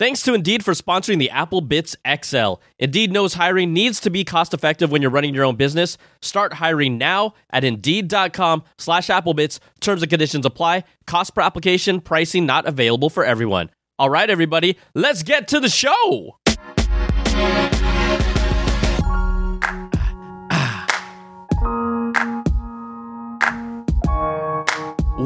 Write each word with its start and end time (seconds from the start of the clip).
Thanks 0.00 0.22
to 0.22 0.32
Indeed 0.32 0.64
for 0.64 0.72
sponsoring 0.72 1.18
the 1.18 1.28
Apple 1.28 1.60
Bits 1.60 1.94
XL. 2.22 2.54
Indeed 2.78 3.12
knows 3.12 3.34
hiring 3.34 3.74
needs 3.74 4.00
to 4.00 4.08
be 4.08 4.24
cost 4.24 4.54
effective 4.54 4.90
when 4.90 5.02
you're 5.02 5.10
running 5.10 5.34
your 5.34 5.44
own 5.44 5.56
business. 5.56 5.98
Start 6.22 6.54
hiring 6.54 6.96
now 6.96 7.34
at 7.50 7.64
Indeed.com 7.64 8.62
slash 8.78 9.08
AppleBits. 9.08 9.58
Terms 9.80 10.00
and 10.00 10.08
conditions 10.08 10.46
apply. 10.46 10.84
Cost 11.06 11.34
per 11.34 11.42
application, 11.42 12.00
pricing 12.00 12.46
not 12.46 12.64
available 12.64 13.10
for 13.10 13.26
everyone. 13.26 13.68
All 13.98 14.08
right, 14.08 14.30
everybody, 14.30 14.78
let's 14.94 15.22
get 15.22 15.48
to 15.48 15.60
the 15.60 15.68
show. 15.68 16.39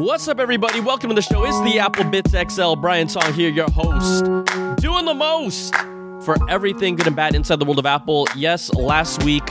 What's 0.05 0.29
up, 0.29 0.39
everybody? 0.39 0.81
Welcome 0.81 1.09
to 1.09 1.15
the 1.15 1.23
show. 1.23 1.47
It's 1.47 1.59
the 1.63 1.79
Apple 1.79 2.05
Bits 2.05 2.33
XL. 2.33 2.75
Brian 2.75 3.09
Tong 3.09 3.33
here, 3.33 3.49
your 3.49 3.71
host, 3.71 4.27
doing 4.77 5.07
the 5.07 5.15
most 5.15 5.75
for 6.27 6.37
everything 6.51 6.97
good 6.97 7.07
and 7.07 7.17
bad 7.17 7.35
inside 7.35 7.59
the 7.59 7.65
world 7.65 7.79
of 7.79 7.87
Apple. 7.87 8.29
Yes, 8.37 8.71
last 8.75 9.23
week 9.25 9.43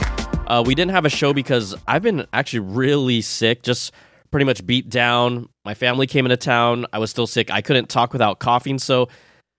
uh, 0.46 0.62
we 0.64 0.76
didn't 0.76 0.92
have 0.92 1.04
a 1.04 1.08
show 1.08 1.32
because 1.32 1.74
I've 1.88 2.02
been 2.02 2.24
actually 2.32 2.60
really 2.60 3.20
sick, 3.20 3.64
just 3.64 3.90
pretty 4.30 4.46
much 4.46 4.64
beat 4.64 4.88
down. 4.88 5.48
My 5.64 5.74
family 5.74 6.06
came 6.06 6.24
into 6.24 6.36
town. 6.36 6.86
I 6.92 7.00
was 7.00 7.10
still 7.10 7.26
sick. 7.26 7.50
I 7.50 7.60
couldn't 7.60 7.88
talk 7.88 8.12
without 8.12 8.38
coughing. 8.38 8.78
So 8.78 9.08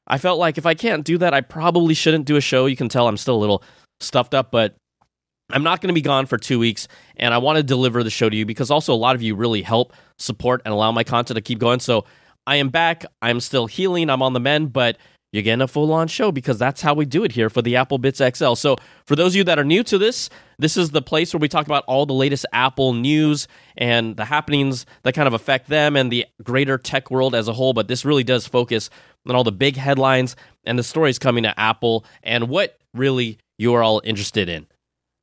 I 0.07 0.17
felt 0.17 0.39
like 0.39 0.57
if 0.57 0.65
I 0.65 0.75
can't 0.75 1.03
do 1.03 1.17
that, 1.17 1.33
I 1.33 1.41
probably 1.41 1.93
shouldn't 1.93 2.23
do 2.23 2.37
a 2.37 2.41
show. 2.41 2.67
You 2.67 2.77
can 2.77 2.87
tell 2.87 3.09
I'm 3.09 3.17
still 3.17 3.35
a 3.35 3.41
little 3.43 3.63
stuffed 3.99 4.33
up, 4.33 4.49
but 4.49 4.77
I'm 5.51 5.63
not 5.63 5.81
going 5.81 5.89
to 5.89 5.93
be 5.93 6.01
gone 6.01 6.25
for 6.25 6.37
two 6.37 6.57
weeks, 6.57 6.87
and 7.17 7.33
I 7.33 7.37
want 7.37 7.57
to 7.57 7.63
deliver 7.63 8.03
the 8.03 8.09
show 8.09 8.29
to 8.29 8.35
you 8.35 8.45
because 8.45 8.71
also 8.71 8.93
a 8.93 8.95
lot 8.95 9.15
of 9.15 9.21
you 9.21 9.35
really 9.35 9.61
help 9.61 9.93
support 10.17 10.61
and 10.65 10.73
allow 10.73 10.91
my 10.91 11.03
content 11.03 11.35
to 11.35 11.41
keep 11.41 11.59
going. 11.59 11.79
So 11.79 12.05
I 12.47 12.55
am 12.55 12.69
back. 12.69 13.05
I'm 13.21 13.39
still 13.39 13.67
healing. 13.67 14.09
I'm 14.09 14.21
on 14.21 14.33
the 14.33 14.39
mend, 14.39 14.73
but 14.73 14.97
you're 15.31 15.43
getting 15.43 15.61
a 15.61 15.67
full 15.67 15.91
on 15.91 16.07
show 16.07 16.31
because 16.31 16.57
that's 16.57 16.81
how 16.81 16.93
we 16.93 17.05
do 17.05 17.23
it 17.25 17.33
here 17.33 17.49
for 17.49 17.61
the 17.61 17.75
Apple 17.75 17.97
Bits 17.97 18.21
XL. 18.21 18.53
So 18.53 18.77
for 19.05 19.15
those 19.15 19.33
of 19.33 19.35
you 19.35 19.43
that 19.43 19.59
are 19.59 19.65
new 19.65 19.83
to 19.83 19.97
this, 19.97 20.29
this 20.57 20.77
is 20.77 20.91
the 20.91 21.01
place 21.01 21.33
where 21.33 21.39
we 21.39 21.49
talk 21.49 21.65
about 21.65 21.83
all 21.87 22.05
the 22.05 22.13
latest 22.13 22.45
Apple 22.53 22.93
news 22.93 23.47
and 23.75 24.15
the 24.15 24.25
happenings 24.25 24.85
that 25.03 25.13
kind 25.13 25.27
of 25.27 25.33
affect 25.33 25.67
them 25.67 25.95
and 25.97 26.11
the 26.11 26.25
greater 26.41 26.77
tech 26.77 27.11
world 27.11 27.35
as 27.35 27.47
a 27.47 27.53
whole. 27.53 27.73
But 27.73 27.87
this 27.87 28.05
really 28.05 28.23
does 28.23 28.47
focus 28.47 28.89
on 29.27 29.35
all 29.35 29.43
the 29.43 29.51
big 29.51 29.75
headlines 29.75 30.35
and 30.63 30.79
the 30.79 30.83
stories 30.83 31.19
coming 31.19 31.43
to 31.43 31.59
Apple 31.59 32.05
and 32.23 32.47
what 32.47 32.79
really 32.93 33.37
you 33.57 33.73
are 33.73 33.83
all 33.83 34.01
interested 34.05 34.47
in. 34.47 34.67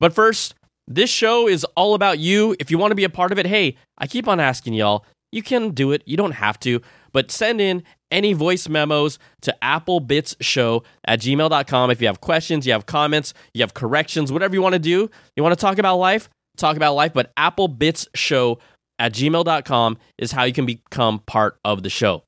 But 0.03 0.13
first, 0.13 0.57
this 0.89 1.09
show 1.09 1.47
is 1.47 1.63
all 1.77 1.95
about 1.95 2.19
you. 2.19 2.57
If 2.59 2.73
you 2.73 2.77
want 2.77 2.91
to 2.91 2.97
be 2.97 3.05
a 3.05 3.09
part 3.09 3.31
of 3.31 3.39
it, 3.39 3.47
hey, 3.47 3.77
I 3.99 4.09
keep 4.09 4.27
on 4.27 4.41
asking 4.41 4.75
y'all, 4.75 5.07
you 5.31 5.45
can 5.45 5.71
do 5.71 5.93
it. 5.93 6.03
You 6.07 6.17
don't 6.17 6.33
have 6.33 6.59
to, 6.61 6.83
but 7.13 7.31
send 7.31 7.61
in 7.61 7.85
any 8.11 8.33
voice 8.33 8.69
memos 8.69 9.21
to 9.43 9.57
applebitsshow 9.63 10.85
at 11.05 11.21
gmail.com. 11.21 11.93
If 11.93 12.01
you 12.01 12.09
have 12.09 12.21
questions, 12.21 12.67
you 12.67 12.73
have 12.73 12.85
comments, 12.85 13.33
you 13.55 13.63
have 13.63 13.75
corrections, 13.75 14.33
whatever 14.33 14.57
you 14.57 14.61
want 14.61 14.73
to 14.73 14.81
do, 14.81 15.09
you 15.37 15.43
want 15.45 15.57
to 15.57 15.61
talk 15.61 15.79
about 15.79 15.99
life, 15.99 16.29
talk 16.57 16.77
about 16.77 16.95
life, 16.95 17.13
but 17.13 17.33
applebitsshow 17.37 18.59
at 18.99 19.13
gmail.com 19.13 19.99
is 20.19 20.33
how 20.33 20.43
you 20.43 20.53
can 20.53 20.67
become 20.67 21.21
part 21.29 21.61
of 21.65 21.85
the 21.85 21.91
show. 21.91 22.25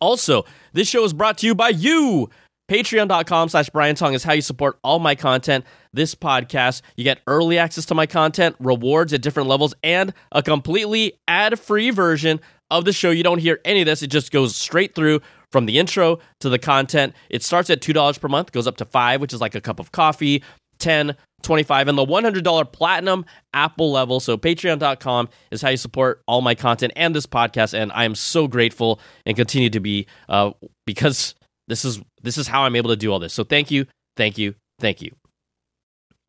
Also, 0.00 0.44
this 0.72 0.88
show 0.88 1.04
is 1.04 1.12
brought 1.12 1.38
to 1.38 1.46
you 1.46 1.54
by 1.54 1.68
you. 1.68 2.30
Patreon.com 2.68 3.50
slash 3.50 3.68
Brian 3.68 3.94
Tong 3.94 4.14
is 4.14 4.24
how 4.24 4.32
you 4.32 4.40
support 4.40 4.78
all 4.82 4.98
my 4.98 5.14
content, 5.14 5.66
this 5.94 6.14
podcast. 6.14 6.82
You 6.96 7.04
get 7.04 7.20
early 7.26 7.58
access 7.58 7.86
to 7.86 7.94
my 7.94 8.06
content, 8.06 8.56
rewards 8.58 9.12
at 9.12 9.22
different 9.22 9.48
levels, 9.48 9.74
and 9.82 10.12
a 10.32 10.42
completely 10.42 11.14
ad 11.28 11.58
free 11.58 11.90
version 11.90 12.40
of 12.70 12.84
the 12.84 12.92
show. 12.92 13.10
You 13.10 13.22
don't 13.22 13.38
hear 13.38 13.60
any 13.64 13.80
of 13.80 13.86
this, 13.86 14.02
it 14.02 14.08
just 14.08 14.32
goes 14.32 14.56
straight 14.56 14.94
through 14.94 15.20
from 15.52 15.66
the 15.66 15.78
intro 15.78 16.18
to 16.40 16.48
the 16.48 16.58
content. 16.58 17.14
It 17.30 17.42
starts 17.42 17.70
at 17.70 17.80
$2 17.80 18.20
per 18.20 18.28
month, 18.28 18.52
goes 18.52 18.66
up 18.66 18.76
to 18.78 18.84
5 18.84 19.20
which 19.20 19.32
is 19.32 19.40
like 19.40 19.54
a 19.54 19.60
cup 19.60 19.78
of 19.80 19.92
coffee, 19.92 20.42
10 20.78 21.16
25 21.44 21.88
and 21.88 21.98
the 21.98 22.06
$100 22.06 22.72
platinum 22.72 23.24
apple 23.52 23.92
level 23.92 24.18
so 24.18 24.36
patreon.com 24.38 25.28
is 25.50 25.60
how 25.60 25.68
you 25.68 25.76
support 25.76 26.22
all 26.26 26.40
my 26.40 26.54
content 26.54 26.90
and 26.96 27.14
this 27.14 27.26
podcast 27.26 27.74
and 27.74 27.92
i 27.92 28.04
am 28.04 28.14
so 28.14 28.48
grateful 28.48 28.98
and 29.26 29.36
continue 29.36 29.68
to 29.68 29.78
be 29.78 30.06
uh, 30.30 30.50
because 30.86 31.34
this 31.66 31.84
is 31.84 32.00
this 32.22 32.38
is 32.38 32.48
how 32.48 32.62
I'm 32.62 32.76
able 32.76 32.90
to 32.90 32.96
do 32.96 33.12
all 33.12 33.18
this. 33.18 33.32
So 33.32 33.44
thank 33.44 33.70
you, 33.70 33.86
thank 34.16 34.38
you, 34.38 34.54
thank 34.78 35.02
you. 35.02 35.14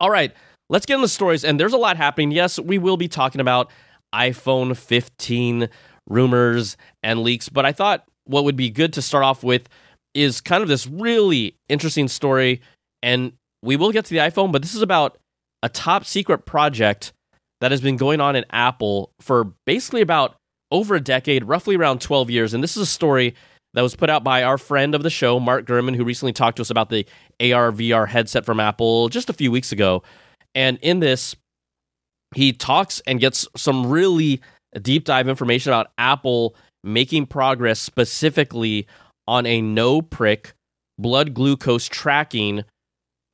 All 0.00 0.10
right, 0.10 0.32
let's 0.68 0.86
get 0.86 0.94
into 0.94 1.04
the 1.04 1.08
stories. 1.08 1.44
And 1.44 1.58
there's 1.58 1.72
a 1.72 1.78
lot 1.78 1.96
happening. 1.96 2.30
Yes, 2.30 2.58
we 2.58 2.78
will 2.78 2.96
be 2.96 3.08
talking 3.08 3.40
about 3.40 3.70
iPhone 4.14 4.76
15 4.76 5.68
rumors 6.08 6.76
and 7.02 7.22
leaks, 7.22 7.48
but 7.48 7.66
I 7.66 7.72
thought 7.72 8.04
what 8.24 8.44
would 8.44 8.56
be 8.56 8.70
good 8.70 8.92
to 8.94 9.02
start 9.02 9.24
off 9.24 9.42
with 9.42 9.68
is 10.14 10.40
kind 10.40 10.62
of 10.62 10.68
this 10.68 10.86
really 10.86 11.56
interesting 11.68 12.08
story. 12.08 12.60
And 13.02 13.32
we 13.62 13.76
will 13.76 13.92
get 13.92 14.04
to 14.06 14.14
the 14.14 14.20
iPhone, 14.20 14.52
but 14.52 14.62
this 14.62 14.74
is 14.74 14.82
about 14.82 15.18
a 15.62 15.68
top 15.68 16.04
secret 16.04 16.46
project 16.46 17.12
that 17.60 17.70
has 17.70 17.80
been 17.80 17.96
going 17.96 18.20
on 18.20 18.36
in 18.36 18.44
Apple 18.50 19.10
for 19.20 19.52
basically 19.66 20.02
about 20.02 20.36
over 20.70 20.94
a 20.94 21.00
decade, 21.00 21.44
roughly 21.44 21.76
around 21.76 22.00
12 22.00 22.30
years. 22.30 22.54
And 22.54 22.62
this 22.62 22.76
is 22.76 22.82
a 22.82 22.86
story 22.86 23.34
that 23.76 23.82
was 23.82 23.94
put 23.94 24.08
out 24.08 24.24
by 24.24 24.42
our 24.42 24.56
friend 24.56 24.94
of 24.94 25.02
the 25.02 25.10
show, 25.10 25.38
Mark 25.38 25.66
Gurman, 25.66 25.94
who 25.94 26.02
recently 26.02 26.32
talked 26.32 26.56
to 26.56 26.62
us 26.62 26.70
about 26.70 26.88
the 26.88 27.04
AR 27.40 27.70
VR 27.70 28.08
headset 28.08 28.46
from 28.46 28.58
Apple 28.58 29.10
just 29.10 29.28
a 29.28 29.34
few 29.34 29.52
weeks 29.52 29.70
ago. 29.70 30.02
And 30.54 30.78
in 30.80 31.00
this, 31.00 31.36
he 32.34 32.54
talks 32.54 33.02
and 33.06 33.20
gets 33.20 33.46
some 33.54 33.86
really 33.86 34.40
deep 34.80 35.04
dive 35.04 35.28
information 35.28 35.72
about 35.72 35.92
Apple 35.98 36.56
making 36.82 37.26
progress 37.26 37.78
specifically 37.78 38.86
on 39.28 39.44
a 39.44 39.60
no 39.60 40.00
prick 40.00 40.54
blood 40.98 41.34
glucose 41.34 41.86
tracking 41.86 42.64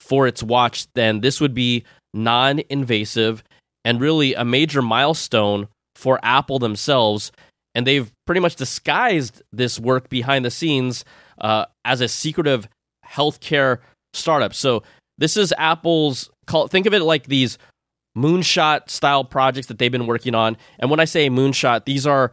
for 0.00 0.26
its 0.26 0.42
watch. 0.42 0.88
Then 0.94 1.20
this 1.20 1.40
would 1.40 1.54
be 1.54 1.84
non 2.12 2.62
invasive 2.68 3.44
and 3.84 4.00
really 4.00 4.34
a 4.34 4.44
major 4.44 4.82
milestone 4.82 5.68
for 5.94 6.18
Apple 6.24 6.58
themselves 6.58 7.30
and 7.74 7.86
they've 7.86 8.10
pretty 8.26 8.40
much 8.40 8.56
disguised 8.56 9.42
this 9.52 9.78
work 9.78 10.08
behind 10.08 10.44
the 10.44 10.50
scenes 10.50 11.04
uh, 11.40 11.66
as 11.84 12.00
a 12.00 12.08
secretive 12.08 12.68
healthcare 13.06 13.78
startup. 14.12 14.54
So 14.54 14.82
this 15.18 15.36
is 15.36 15.54
Apple's 15.56 16.30
call. 16.46 16.68
Think 16.68 16.86
of 16.86 16.94
it 16.94 17.02
like 17.02 17.26
these 17.26 17.58
moonshot 18.16 18.90
style 18.90 19.24
projects 19.24 19.68
that 19.68 19.78
they've 19.78 19.92
been 19.92 20.06
working 20.06 20.34
on. 20.34 20.56
And 20.78 20.90
when 20.90 21.00
I 21.00 21.04
say 21.04 21.30
moonshot, 21.30 21.84
these 21.84 22.06
are 22.06 22.32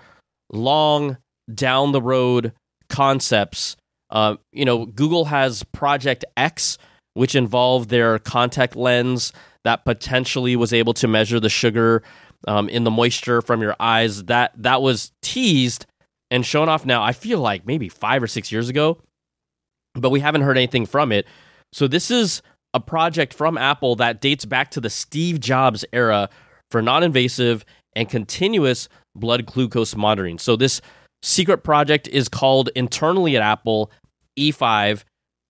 long 0.51 1.17
down 1.53 1.91
the 1.91 2.01
road 2.01 2.53
concepts. 2.89 3.75
Uh, 4.09 4.35
you 4.51 4.65
know, 4.65 4.85
Google 4.85 5.25
has 5.25 5.63
Project 5.63 6.25
X, 6.35 6.77
which 7.13 7.35
involved 7.35 7.89
their 7.89 8.19
contact 8.19 8.75
lens 8.75 9.31
that 9.63 9.85
potentially 9.85 10.55
was 10.55 10.73
able 10.73 10.93
to 10.95 11.07
measure 11.07 11.39
the 11.39 11.49
sugar 11.49 12.01
um, 12.47 12.69
in 12.69 12.83
the 12.83 12.91
moisture 12.91 13.41
from 13.41 13.61
your 13.61 13.75
eyes. 13.79 14.23
That 14.25 14.51
that 14.57 14.81
was 14.81 15.11
teased 15.21 15.85
and 16.31 16.45
shown 16.45 16.69
off 16.69 16.85
now. 16.85 17.03
I 17.03 17.13
feel 17.13 17.39
like 17.39 17.65
maybe 17.65 17.89
five 17.89 18.21
or 18.21 18.27
six 18.27 18.51
years 18.51 18.69
ago, 18.69 18.99
but 19.95 20.09
we 20.09 20.19
haven't 20.19 20.41
heard 20.41 20.57
anything 20.57 20.85
from 20.85 21.11
it. 21.11 21.25
So 21.73 21.87
this 21.87 22.11
is 22.11 22.41
a 22.73 22.79
project 22.79 23.33
from 23.33 23.57
Apple 23.57 23.95
that 23.95 24.21
dates 24.21 24.45
back 24.45 24.71
to 24.71 24.81
the 24.81 24.89
Steve 24.89 25.39
Jobs 25.39 25.83
era 25.91 26.29
for 26.71 26.81
non-invasive 26.81 27.65
and 27.95 28.07
continuous 28.07 28.89
blood 29.15 29.45
glucose 29.45 29.95
monitoring. 29.95 30.37
So 30.37 30.55
this 30.55 30.81
secret 31.23 31.63
project 31.63 32.07
is 32.07 32.29
called 32.29 32.69
internally 32.75 33.35
at 33.35 33.41
Apple 33.41 33.91
E5 34.37 35.03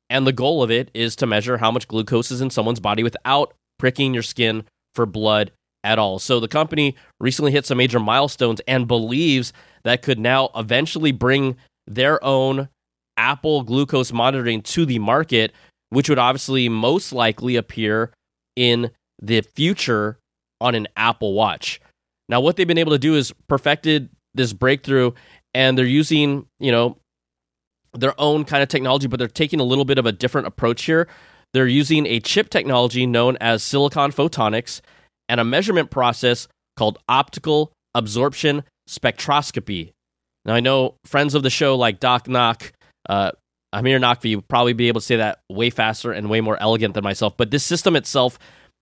and 0.10 0.26
the 0.26 0.34
goal 0.34 0.64
of 0.64 0.72
it 0.72 0.90
is 0.94 1.16
to 1.18 1.28
measure 1.28 1.58
how 1.58 1.72
much 1.72 1.88
glucose 1.88 2.32
is 2.32 2.42
in 2.42 2.50
someone's 2.50 2.80
body 2.80 3.04
without 3.04 3.54
pricking 3.78 4.14
your 4.14 4.24
skin 4.24 4.64
for 4.96 5.06
blood 5.06 5.52
at 5.84 6.00
all. 6.00 6.20
So 6.20 6.40
the 6.40 6.48
company 6.48 6.96
recently 7.20 7.52
hit 7.52 7.66
some 7.66 7.78
major 7.78 8.00
milestones 8.00 8.62
and 8.68 8.88
believes 8.88 9.54
that 9.84 10.02
could 10.02 10.20
now 10.20 10.50
eventually 10.56 11.12
bring 11.12 11.56
their 11.88 12.24
own 12.24 12.70
Apple 13.18 13.64
glucose 13.64 14.12
monitoring 14.12 14.62
to 14.62 14.86
the 14.86 15.00
market, 15.00 15.54
which 15.90 16.10
would 16.10 16.20
obviously 16.20 16.70
most 16.70 17.12
likely 17.12 17.56
appear 17.56 18.12
in 18.56 18.92
the 19.22 19.42
future 19.42 20.20
on 20.62 20.76
an 20.76 20.88
Apple 20.96 21.34
Watch. 21.34 21.82
Now, 22.28 22.42
what 22.42 22.56
they've 22.56 22.68
been 22.68 22.78
able 22.78 22.92
to 22.92 23.00
do 23.00 23.16
is 23.16 23.34
perfected 23.48 24.10
this 24.36 24.54
breakthrough, 24.54 25.12
and 25.54 25.78
they're 25.78 25.86
using, 25.86 26.46
you 26.60 26.72
know, 26.72 26.98
their 27.94 28.14
own 28.20 28.46
kind 28.46 28.62
of 28.62 28.70
technology, 28.70 29.08
but 29.08 29.18
they're 29.18 29.28
taking 29.28 29.60
a 29.60 29.64
little 29.64 29.86
bit 29.86 29.98
of 29.98 30.06
a 30.06 30.12
different 30.12 30.48
approach 30.48 30.84
here. 30.84 31.08
They're 31.54 31.68
using 31.68 32.06
a 32.06 32.20
chip 32.20 32.50
technology 32.50 33.08
known 33.08 33.36
as 33.42 33.64
silicon 33.64 34.12
photonics 34.12 34.82
and 35.30 35.40
a 35.40 35.46
measurement 35.46 35.92
process 35.92 36.48
called 36.76 36.98
optical 37.08 37.72
absorption 37.96 38.64
spectroscopy. 38.90 39.92
Now, 40.46 40.56
I 40.56 40.60
know 40.60 40.96
friends 41.06 41.36
of 41.36 41.44
the 41.44 41.50
show 41.50 41.76
like 41.76 42.00
Doc 42.00 42.28
Knock, 42.28 42.74
uh, 43.08 43.32
Amir 43.72 44.00
Nakvi 44.00 44.36
would 44.36 44.48
probably 44.48 44.74
be 44.74 44.88
able 44.88 45.00
to 45.00 45.06
say 45.06 45.18
that 45.18 45.40
way 45.50 45.70
faster 45.70 46.12
and 46.12 46.30
way 46.30 46.42
more 46.42 46.60
elegant 46.60 46.96
than 46.96 47.04
myself, 47.04 47.38
but 47.38 47.52
this 47.52 47.64
system 47.64 47.96
itself, 47.96 48.40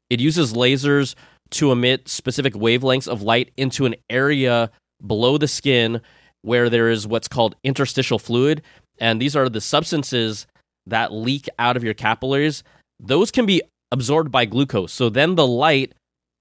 it 0.10 0.20
uses 0.22 0.54
lasers 0.54 1.16
to 1.52 1.72
emit 1.72 2.08
specific 2.08 2.54
wavelengths 2.54 3.08
of 3.08 3.22
light 3.22 3.52
into 3.58 3.86
an 3.86 3.96
area 4.10 4.72
below 5.06 5.38
the 5.38 5.48
skin 5.48 6.02
where 6.42 6.70
there 6.70 6.90
is 6.90 7.06
what's 7.06 7.28
called 7.28 7.56
interstitial 7.64 8.20
fluid. 8.20 8.62
And 9.00 9.22
these 9.22 9.36
are 9.36 9.50
the 9.50 9.62
substances 9.62 10.48
that 10.86 11.12
leak 11.12 11.50
out 11.60 11.76
of 11.76 11.84
your 11.84 11.94
capillaries, 11.94 12.64
those 13.00 13.32
can 13.32 13.46
be 13.46 13.62
absorbed 13.92 14.32
by 14.32 14.46
glucose. 14.46 14.94
So 14.94 15.10
then 15.10 15.36
the 15.36 15.48
light 15.48 15.94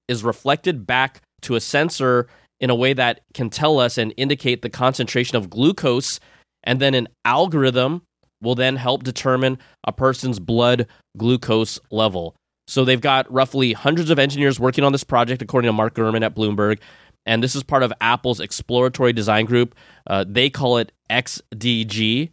is 0.07 0.23
reflected 0.23 0.87
back 0.87 1.21
to 1.41 1.55
a 1.55 1.61
sensor 1.61 2.27
in 2.59 2.69
a 2.69 2.75
way 2.75 2.93
that 2.93 3.21
can 3.33 3.49
tell 3.49 3.79
us 3.79 3.97
and 3.97 4.13
indicate 4.17 4.61
the 4.61 4.69
concentration 4.69 5.37
of 5.37 5.49
glucose. 5.49 6.19
And 6.63 6.79
then 6.79 6.93
an 6.93 7.07
algorithm 7.23 8.01
will 8.41 8.55
then 8.55 8.75
help 8.75 9.03
determine 9.03 9.57
a 9.83 9.91
person's 9.91 10.39
blood 10.39 10.87
glucose 11.17 11.79
level. 11.91 12.35
So 12.67 12.83
they've 12.83 13.01
got 13.01 13.31
roughly 13.31 13.73
hundreds 13.73 14.09
of 14.09 14.19
engineers 14.19 14.59
working 14.59 14.83
on 14.83 14.91
this 14.91 15.03
project, 15.03 15.41
according 15.41 15.69
to 15.69 15.73
Mark 15.73 15.95
Gurman 15.95 16.25
at 16.25 16.35
Bloomberg. 16.35 16.79
And 17.25 17.43
this 17.43 17.55
is 17.55 17.63
part 17.63 17.83
of 17.83 17.93
Apple's 18.01 18.39
exploratory 18.39 19.13
design 19.13 19.45
group. 19.45 19.75
Uh, 20.05 20.25
they 20.27 20.49
call 20.49 20.77
it 20.77 20.91
XDG. 21.09 22.31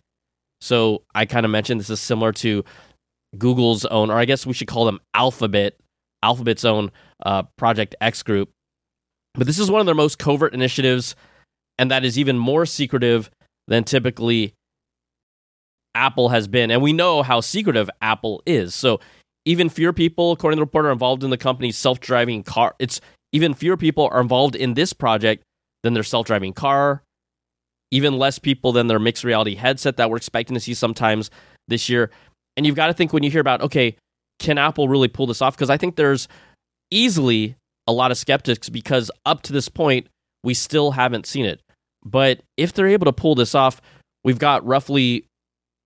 So 0.61 1.03
I 1.15 1.27
kind 1.27 1.45
of 1.45 1.51
mentioned 1.51 1.81
this 1.81 1.91
is 1.91 2.01
similar 2.01 2.33
to 2.33 2.65
Google's 3.37 3.85
own, 3.87 4.11
or 4.11 4.19
I 4.19 4.25
guess 4.25 4.47
we 4.47 4.53
should 4.53 4.69
call 4.69 4.85
them 4.85 5.01
Alphabet, 5.15 5.77
Alphabet's 6.25 6.65
own 6.65 6.91
uh, 7.25 7.45
Project 7.57 7.95
X 8.01 8.23
group. 8.23 8.51
But 9.35 9.47
this 9.47 9.59
is 9.59 9.71
one 9.71 9.81
of 9.81 9.87
their 9.87 9.95
most 9.95 10.19
covert 10.19 10.55
initiatives, 10.55 11.15
and 11.79 11.91
that 11.91 12.05
is 12.05 12.19
even 12.19 12.39
more 12.39 12.67
secretive 12.67 13.31
than 13.69 13.85
typically 13.85 14.55
Apple 15.95 16.31
has 16.31 16.49
been. 16.49 16.71
And 16.71 16.83
we 16.83 16.93
know 16.93 17.23
how 17.23 17.41
secretive 17.41 17.91
Apple 18.01 18.43
is. 18.47 18.75
So 18.75 19.01
even 19.45 19.69
fewer 19.69 19.93
people, 19.93 20.33
according 20.33 20.57
to 20.57 20.61
the 20.61 20.67
report, 20.67 20.87
are 20.87 20.93
involved 20.93 21.23
in 21.25 21.31
the 21.31 21.37
company's 21.37 21.77
self-driving 21.77 22.45
car. 22.45 22.75
It's 22.79 23.01
even 23.33 23.55
fewer 23.55 23.77
people 23.77 24.09
are 24.13 24.21
involved 24.21 24.57
in 24.57 24.75
this 24.75 24.93
project 24.93 25.43
than 25.83 25.95
their 25.95 26.03
self-driving 26.03 26.53
car. 26.55 27.03
Even 27.91 28.19
less 28.19 28.39
people 28.39 28.73
than 28.73 28.87
their 28.87 28.99
mixed 28.99 29.25
reality 29.25 29.55
headset 29.55 29.97
that 29.99 30.11
we're 30.11 30.17
expecting 30.17 30.55
to 30.55 30.61
see 30.61 30.75
sometimes 30.75 31.31
this 31.69 31.89
year. 31.89 32.11
And 32.57 32.67
you've 32.67 32.77
got 32.77 32.87
to 32.87 32.95
think 32.95 33.13
when 33.13 33.23
you 33.23 33.31
hear 33.31 33.41
about, 33.41 33.63
okay, 33.63 33.97
can 34.39 34.59
Apple 34.59 34.89
really 34.89 35.09
pull 35.09 35.27
this 35.27 35.43
off? 35.43 35.57
Because 35.57 35.71
I 35.71 35.77
think 35.77 35.97
there's 35.97 36.29
easily 36.91 37.57
a 37.87 37.93
lot 37.93 38.11
of 38.11 38.19
skeptics 38.19 38.69
because 38.69 39.11
up 39.27 39.43
to 39.43 39.53
this 39.53 39.69
point, 39.69 40.09
we 40.43 40.55
still 40.55 40.93
haven't 40.93 41.27
seen 41.27 41.45
it. 41.45 41.61
But 42.05 42.43
if 42.57 42.73
they're 42.73 42.89
able 42.89 43.07
to 43.07 43.13
pull 43.13 43.35
this 43.35 43.55
off, 43.55 43.81
we've 44.25 44.39
got 44.39 44.67
roughly 44.67 45.27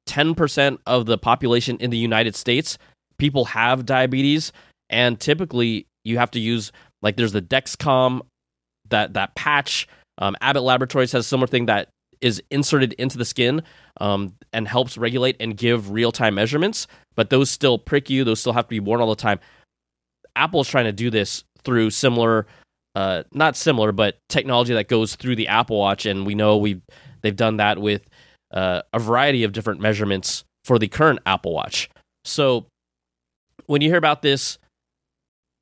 10% 0.09 0.79
of 0.87 1.07
the 1.07 1.19
population 1.19 1.77
in 1.79 1.91
the 1.91 1.99
United 1.99 2.35
States. 2.35 2.79
People 3.19 3.47
have 3.47 3.87
diabetes, 3.87 4.53
and 4.91 5.19
typically 5.21 5.87
you 6.05 6.19
have 6.19 6.31
to 6.33 6.41
use, 6.41 6.73
like, 7.03 7.17
there's 7.17 7.33
the 7.33 7.43
Dexcom, 7.43 8.23
that, 8.91 9.15
that 9.15 9.35
patch. 9.35 9.87
Um, 10.19 10.37
Abbott 10.41 10.63
Laboratories 10.63 11.13
has 11.13 11.25
a 11.25 11.29
similar 11.29 11.47
thing 11.47 11.67
that 11.67 11.91
is 12.21 12.43
inserted 12.51 12.95
into 12.95 13.19
the 13.19 13.25
skin 13.25 13.63
um, 14.01 14.35
and 14.53 14.67
helps 14.67 14.99
regulate 14.99 15.37
and 15.41 15.57
give 15.57 15.91
real 15.91 16.11
time 16.11 16.35
measurements, 16.35 16.87
but 17.19 17.31
those 17.31 17.51
still 17.51 17.79
prick 17.79 18.09
you. 18.09 18.23
Those 18.23 18.39
still 18.39 18.53
have 18.53 18.67
to 18.67 18.71
be 18.71 18.79
worn 18.79 19.01
all 19.01 19.09
the 19.09 19.17
time. 19.17 19.41
Apple's 20.37 20.69
trying 20.69 20.85
to 20.85 20.93
do 20.93 21.11
this 21.11 21.43
through 21.65 21.91
similar, 21.91 22.47
uh, 22.95 23.25
not 23.33 23.57
similar, 23.57 23.91
but 23.91 24.19
technology 24.29 24.73
that 24.75 24.87
goes 24.87 25.17
through 25.17 25.35
the 25.35 25.49
Apple 25.49 25.81
Watch, 25.81 26.07
and 26.07 26.25
we 26.25 26.37
know 26.37 26.59
we 26.59 26.81
they've 27.23 27.35
done 27.35 27.57
that 27.57 27.81
with 27.81 28.03
uh, 28.53 28.83
a 28.93 29.01
variety 29.01 29.43
of 29.43 29.51
different 29.51 29.81
measurements 29.81 30.45
for 30.65 30.79
the 30.79 30.87
current 30.87 31.19
Apple 31.27 31.53
Watch. 31.53 31.91
So 32.25 32.67
when 33.67 33.83
you 33.83 33.89
hear 33.89 33.99
about 33.99 34.23
this, 34.23 34.59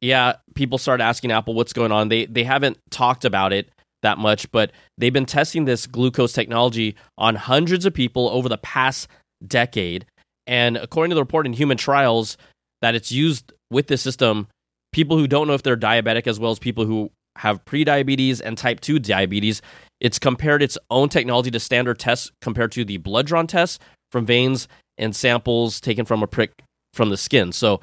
yeah, 0.02 0.34
people 0.54 0.76
start 0.76 1.00
asking 1.00 1.32
Apple 1.32 1.54
what's 1.54 1.72
going 1.72 1.90
on. 1.90 2.10
They 2.10 2.26
they 2.26 2.44
haven't 2.44 2.76
talked 2.90 3.24
about 3.24 3.54
it 3.54 3.70
that 4.02 4.18
much, 4.18 4.52
but 4.52 4.72
they've 4.98 5.10
been 5.10 5.24
testing 5.24 5.64
this 5.64 5.86
glucose 5.86 6.34
technology 6.34 6.96
on 7.16 7.34
hundreds 7.34 7.86
of 7.86 7.94
people 7.94 8.28
over 8.28 8.46
the 8.46 8.58
past 8.58 9.08
decade. 9.46 10.04
And 10.46 10.76
according 10.76 11.10
to 11.10 11.14
the 11.14 11.22
report 11.22 11.46
in 11.46 11.52
human 11.52 11.76
trials, 11.76 12.36
that 12.82 12.94
it's 12.94 13.10
used 13.10 13.52
with 13.70 13.88
this 13.88 14.02
system, 14.02 14.48
people 14.92 15.18
who 15.18 15.26
don't 15.26 15.48
know 15.48 15.54
if 15.54 15.62
they're 15.62 15.76
diabetic, 15.76 16.26
as 16.26 16.38
well 16.38 16.50
as 16.50 16.58
people 16.58 16.84
who 16.84 17.10
have 17.36 17.64
prediabetes 17.64 18.40
and 18.42 18.56
type 18.56 18.80
2 18.80 18.98
diabetes, 18.98 19.60
it's 20.00 20.18
compared 20.18 20.62
its 20.62 20.78
own 20.90 21.08
technology 21.08 21.50
to 21.50 21.60
standard 21.60 21.98
tests 21.98 22.30
compared 22.40 22.72
to 22.72 22.84
the 22.84 22.96
blood 22.98 23.26
drawn 23.26 23.46
tests 23.46 23.78
from 24.10 24.26
veins 24.26 24.68
and 24.98 25.14
samples 25.14 25.80
taken 25.80 26.04
from 26.04 26.22
a 26.22 26.26
prick 26.26 26.52
from 26.94 27.10
the 27.10 27.16
skin. 27.16 27.52
So 27.52 27.80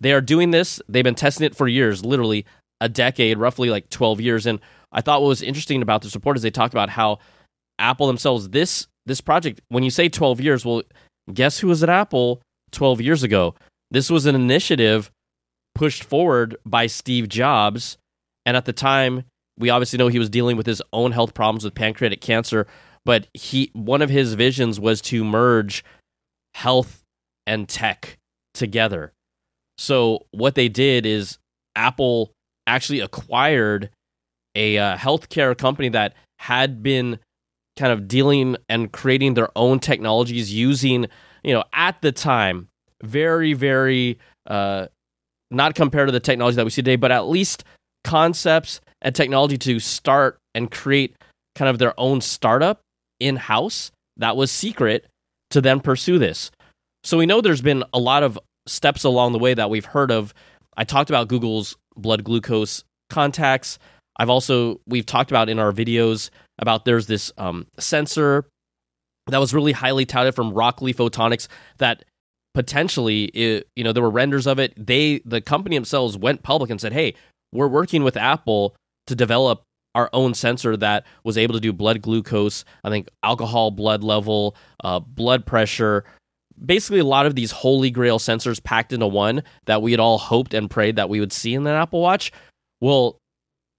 they 0.00 0.12
are 0.12 0.20
doing 0.20 0.50
this. 0.50 0.80
They've 0.88 1.04
been 1.04 1.14
testing 1.14 1.46
it 1.46 1.54
for 1.54 1.68
years, 1.68 2.04
literally 2.04 2.46
a 2.80 2.88
decade, 2.88 3.38
roughly 3.38 3.70
like 3.70 3.90
12 3.90 4.20
years. 4.20 4.46
And 4.46 4.60
I 4.92 5.00
thought 5.00 5.22
what 5.22 5.28
was 5.28 5.42
interesting 5.42 5.82
about 5.82 6.02
this 6.02 6.14
report 6.14 6.36
is 6.36 6.42
they 6.42 6.50
talked 6.50 6.74
about 6.74 6.90
how 6.90 7.18
Apple 7.78 8.06
themselves 8.06 8.50
this 8.50 8.86
this 9.06 9.20
project. 9.20 9.60
When 9.68 9.82
you 9.82 9.90
say 9.90 10.08
12 10.08 10.40
years, 10.40 10.64
well, 10.64 10.82
guess 11.32 11.58
who 11.58 11.68
was 11.68 11.82
at 11.82 11.88
Apple 11.88 12.42
12 12.72 13.00
years 13.00 13.22
ago? 13.22 13.54
This 13.90 14.10
was 14.10 14.26
an 14.26 14.34
initiative 14.34 15.10
pushed 15.74 16.04
forward 16.04 16.56
by 16.64 16.86
Steve 16.86 17.28
Jobs, 17.28 17.98
and 18.46 18.56
at 18.56 18.64
the 18.64 18.72
time, 18.72 19.24
we 19.58 19.70
obviously 19.70 19.98
know 19.98 20.08
he 20.08 20.18
was 20.18 20.30
dealing 20.30 20.56
with 20.56 20.66
his 20.66 20.82
own 20.92 21.12
health 21.12 21.34
problems 21.34 21.64
with 21.64 21.74
pancreatic 21.74 22.20
cancer. 22.20 22.66
But 23.04 23.28
he 23.34 23.70
one 23.74 24.02
of 24.02 24.10
his 24.10 24.34
visions 24.34 24.80
was 24.80 25.00
to 25.02 25.24
merge 25.24 25.84
health 26.54 27.02
and 27.46 27.68
tech 27.68 28.18
together. 28.54 29.12
So 29.76 30.26
what 30.30 30.54
they 30.54 30.68
did 30.68 31.04
is 31.04 31.38
Apple 31.76 32.32
actually 32.66 33.00
acquired 33.00 33.90
a 34.54 34.78
uh, 34.78 34.96
healthcare 34.96 35.56
company 35.56 35.88
that 35.90 36.14
had 36.38 36.82
been 36.82 37.18
kind 37.76 37.92
of 37.92 38.06
dealing 38.08 38.56
and 38.68 38.92
creating 38.92 39.34
their 39.34 39.48
own 39.56 39.80
technologies 39.80 40.52
using, 40.52 41.06
you 41.42 41.52
know, 41.52 41.64
at 41.72 42.00
the 42.02 42.12
time, 42.12 42.68
very, 43.02 43.52
very, 43.52 44.18
uh, 44.46 44.86
not 45.50 45.74
compared 45.74 46.08
to 46.08 46.12
the 46.12 46.20
technology 46.20 46.56
that 46.56 46.64
we 46.64 46.70
see 46.70 46.82
today, 46.82 46.96
but 46.96 47.10
at 47.10 47.28
least 47.28 47.64
concepts 48.04 48.80
and 49.02 49.14
technology 49.14 49.58
to 49.58 49.78
start 49.78 50.38
and 50.54 50.70
create 50.70 51.16
kind 51.54 51.68
of 51.68 51.78
their 51.78 51.98
own 51.98 52.20
startup 52.20 52.80
in 53.20 53.36
house 53.36 53.90
that 54.16 54.36
was 54.36 54.50
secret 54.50 55.06
to 55.50 55.60
then 55.60 55.80
pursue 55.80 56.18
this. 56.18 56.50
So 57.02 57.18
we 57.18 57.26
know 57.26 57.40
there's 57.40 57.62
been 57.62 57.84
a 57.92 57.98
lot 57.98 58.22
of 58.22 58.38
steps 58.66 59.04
along 59.04 59.32
the 59.32 59.38
way 59.38 59.54
that 59.54 59.70
we've 59.70 59.84
heard 59.84 60.10
of. 60.10 60.32
I 60.76 60.84
talked 60.84 61.10
about 61.10 61.28
Google's 61.28 61.76
blood 61.96 62.24
glucose 62.24 62.82
contacts. 63.10 63.78
I've 64.16 64.30
also 64.30 64.80
we've 64.86 65.06
talked 65.06 65.30
about 65.30 65.48
in 65.48 65.58
our 65.58 65.72
videos 65.72 66.30
about 66.58 66.84
there's 66.84 67.06
this 67.06 67.32
um, 67.38 67.66
sensor 67.78 68.46
that 69.26 69.38
was 69.38 69.54
really 69.54 69.72
highly 69.72 70.06
touted 70.06 70.34
from 70.34 70.52
Rockley 70.52 70.94
Photonics 70.94 71.48
that 71.78 72.04
potentially 72.54 73.24
it, 73.24 73.68
you 73.74 73.84
know 73.84 73.92
there 73.92 74.02
were 74.02 74.10
renders 74.10 74.46
of 74.46 74.58
it. 74.58 74.72
They 74.76 75.20
the 75.24 75.40
company 75.40 75.76
themselves 75.76 76.16
went 76.16 76.42
public 76.42 76.70
and 76.70 76.80
said, 76.80 76.92
"Hey, 76.92 77.14
we're 77.52 77.68
working 77.68 78.04
with 78.04 78.16
Apple 78.16 78.76
to 79.06 79.14
develop 79.14 79.62
our 79.94 80.10
own 80.12 80.34
sensor 80.34 80.76
that 80.76 81.06
was 81.22 81.38
able 81.38 81.54
to 81.54 81.60
do 81.60 81.72
blood 81.72 82.02
glucose, 82.02 82.64
I 82.82 82.90
think 82.90 83.08
alcohol 83.22 83.70
blood 83.70 84.02
level, 84.02 84.56
uh, 84.82 84.98
blood 84.98 85.46
pressure, 85.46 86.04
basically 86.62 86.98
a 86.98 87.04
lot 87.04 87.26
of 87.26 87.34
these 87.34 87.50
holy 87.50 87.90
grail 87.90 88.18
sensors 88.18 88.62
packed 88.62 88.92
into 88.92 89.06
one 89.06 89.42
that 89.66 89.82
we 89.82 89.92
had 89.92 90.00
all 90.00 90.18
hoped 90.18 90.54
and 90.54 90.70
prayed 90.70 90.96
that 90.96 91.08
we 91.08 91.20
would 91.20 91.32
see 91.32 91.54
in 91.54 91.64
the 91.64 91.70
Apple 91.70 92.00
Watch. 92.00 92.32
Well, 92.80 93.18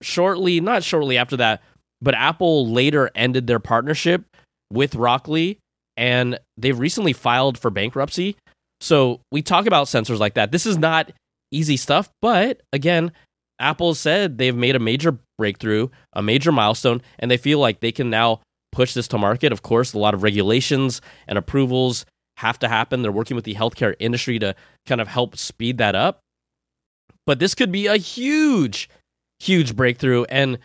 shortly, 0.02 0.62
not 0.62 0.84
shortly 0.84 1.18
after 1.18 1.38
that, 1.38 1.62
but 2.02 2.16
Apple 2.16 2.68
later 2.68 3.10
ended 3.16 3.48
their 3.48 3.60
partnership 3.60 4.26
with 4.72 4.96
Rockley 4.96 5.60
and 5.98 6.40
they've 6.58 6.78
recently 6.78 7.14
filed 7.14 7.58
for 7.58 7.70
bankruptcy. 7.70 8.36
So 8.82 9.22
we 9.32 9.42
talk 9.42 9.66
about 9.66 9.88
sensors 9.88 10.20
like 10.20 10.34
that. 10.34 10.52
This 10.52 10.66
is 10.66 10.78
not 10.78 11.12
easy 11.52 11.78
stuff, 11.78 12.10
but 12.22 12.62
again, 12.74 13.12
Apple 13.60 13.96
said 13.96 14.38
they've 14.38 14.56
made 14.56 14.76
a 14.76 14.80
major 14.80 15.18
breakthrough, 15.38 15.88
a 16.14 16.22
major 16.22 16.52
milestone, 16.52 17.02
and 17.20 17.32
they 17.32 17.38
feel 17.38 17.60
like 17.60 17.80
they 17.80 17.92
can 17.92 18.10
now 18.10 18.42
push 18.72 18.94
this 18.94 19.08
to 19.08 19.18
market. 19.18 19.54
Of 19.54 19.62
course, 19.62 19.94
a 19.94 20.00
lot 20.00 20.14
of 20.14 20.24
regulations 20.24 21.02
and 21.28 21.38
approvals 21.38 22.06
have 22.38 22.60
to 22.60 22.68
happen. 22.68 23.02
They're 23.02 23.12
working 23.12 23.36
with 23.36 23.46
the 23.46 23.56
healthcare 23.56 23.96
industry 24.00 24.40
to 24.40 24.56
kind 24.86 25.00
of 25.00 25.08
help 25.08 25.38
speed 25.38 25.78
that 25.78 25.96
up. 25.96 26.20
But 27.26 27.40
this 27.40 27.56
could 27.56 27.72
be 27.72 27.88
a 27.88 27.96
huge, 27.96 28.90
huge 29.46 29.76
breakthrough. 29.76 30.24
And 30.26 30.58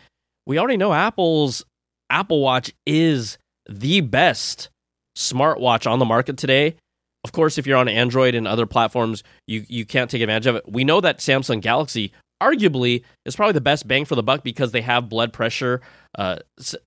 we 0.45 0.57
already 0.57 0.77
know 0.77 0.93
Apple's 0.93 1.63
Apple 2.09 2.41
Watch 2.41 2.73
is 2.85 3.37
the 3.69 4.01
best 4.01 4.69
smartwatch 5.17 5.89
on 5.89 5.99
the 5.99 6.05
market 6.05 6.37
today. 6.37 6.75
Of 7.23 7.31
course, 7.31 7.57
if 7.57 7.67
you're 7.67 7.77
on 7.77 7.87
Android 7.87 8.33
and 8.33 8.47
other 8.47 8.65
platforms, 8.65 9.23
you, 9.47 9.63
you 9.69 9.85
can't 9.85 10.09
take 10.09 10.21
advantage 10.21 10.47
of 10.47 10.55
it. 10.55 10.63
We 10.67 10.83
know 10.83 11.01
that 11.01 11.19
Samsung 11.19 11.61
Galaxy 11.61 12.11
arguably 12.41 13.03
is 13.25 13.35
probably 13.35 13.53
the 13.53 13.61
best 13.61 13.87
bang 13.87 14.05
for 14.05 14.15
the 14.15 14.23
buck 14.23 14.43
because 14.43 14.71
they 14.71 14.81
have 14.81 15.07
blood 15.07 15.31
pressure 15.31 15.81
uh, 16.17 16.37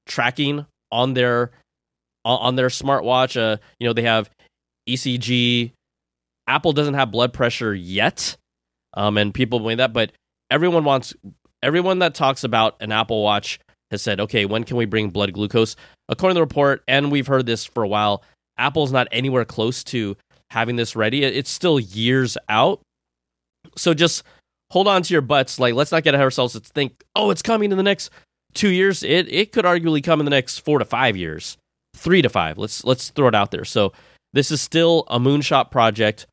tracking 0.07 0.67
on 0.91 1.15
their 1.15 1.53
on 2.25 2.57
their 2.57 2.69
smartwatch. 2.69 3.41
Uh, 3.41 3.59
you 3.79 3.87
know, 3.87 3.93
they 3.93 4.03
have 4.03 4.29
ECG. 4.89 5.73
Apple 6.47 6.73
doesn't 6.73 6.95
have 6.95 7.11
blood 7.11 7.33
pressure 7.33 7.75
yet, 7.75 8.37
um, 8.95 9.17
and 9.17 9.33
people 9.33 9.61
believe 9.61 9.79
that. 9.79 9.93
But 9.93 10.13
everyone 10.51 10.85
wants 10.85 11.15
everyone 11.65 12.01
that 12.01 12.15
talks 12.15 12.45
about 12.45 12.77
an 12.81 12.93
Apple 12.93 13.23
Watch 13.23 13.59
has 13.91 14.03
said, 14.03 14.21
okay, 14.21 14.45
when 14.45 14.65
can 14.65 14.77
we 14.77 14.85
bring 14.85 15.11
blood 15.11 15.33
glucose? 15.33 15.77
According 16.09 16.35
to 16.35 16.39
the 16.39 16.43
report, 16.43 16.83
and 16.87 17.11
we've 17.11 17.27
heard 17.27 17.47
this 17.47 17.65
for 17.65 17.83
a 17.83 17.89
while, 17.89 18.23
Apple's 18.59 18.93
not 18.93 19.09
anywhere 19.11 19.45
close 19.45 19.83
to 19.85 20.17
having 20.51 20.77
this 20.77 20.95
ready. 20.95 21.25
It's 21.25 21.51
still 21.51 21.81
years 21.81 22.37
out. 22.49 22.81
So 23.77 23.95
just 23.95 24.23
hold 24.71 24.87
on 24.87 25.03
to 25.03 25.15
your 25.15 25.23
butts. 25.23 25.59
Like, 25.59 25.75
let's 25.75 25.91
not 25.91 26.05
get 26.05 26.15
ahead 26.15 26.23
of 26.23 26.27
ourselves. 26.27 26.55
Let's 26.55 26.69
think, 26.69 27.03
oh, 27.17 27.31
it's 27.31 27.43
coming 27.43 27.71
in 27.71 27.77
the 27.77 27.83
next 27.83 28.11
two 28.53 28.69
years. 28.69 29.03
It 29.03 29.33
it 29.33 29.53
could 29.53 29.65
arguably 29.65 30.03
come 30.03 30.21
in 30.21 30.27
the 30.27 30.31
next 30.31 30.61
four 30.61 30.79
to 30.79 30.85
five 30.85 31.17
years, 31.17 31.57
three 31.97 32.23
to 32.23 32.29
five. 32.29 32.59
Let's 32.59 32.85
let's 32.85 33.11
throw 33.11 33.29
it 33.29 33.35
out 33.35 33.51
there. 33.51 33.65
So 33.65 33.93
this 34.33 34.51
is 34.51 34.61
still 34.61 35.05
a 35.09 35.19
moonshot 35.19 35.71
project. 35.71 36.27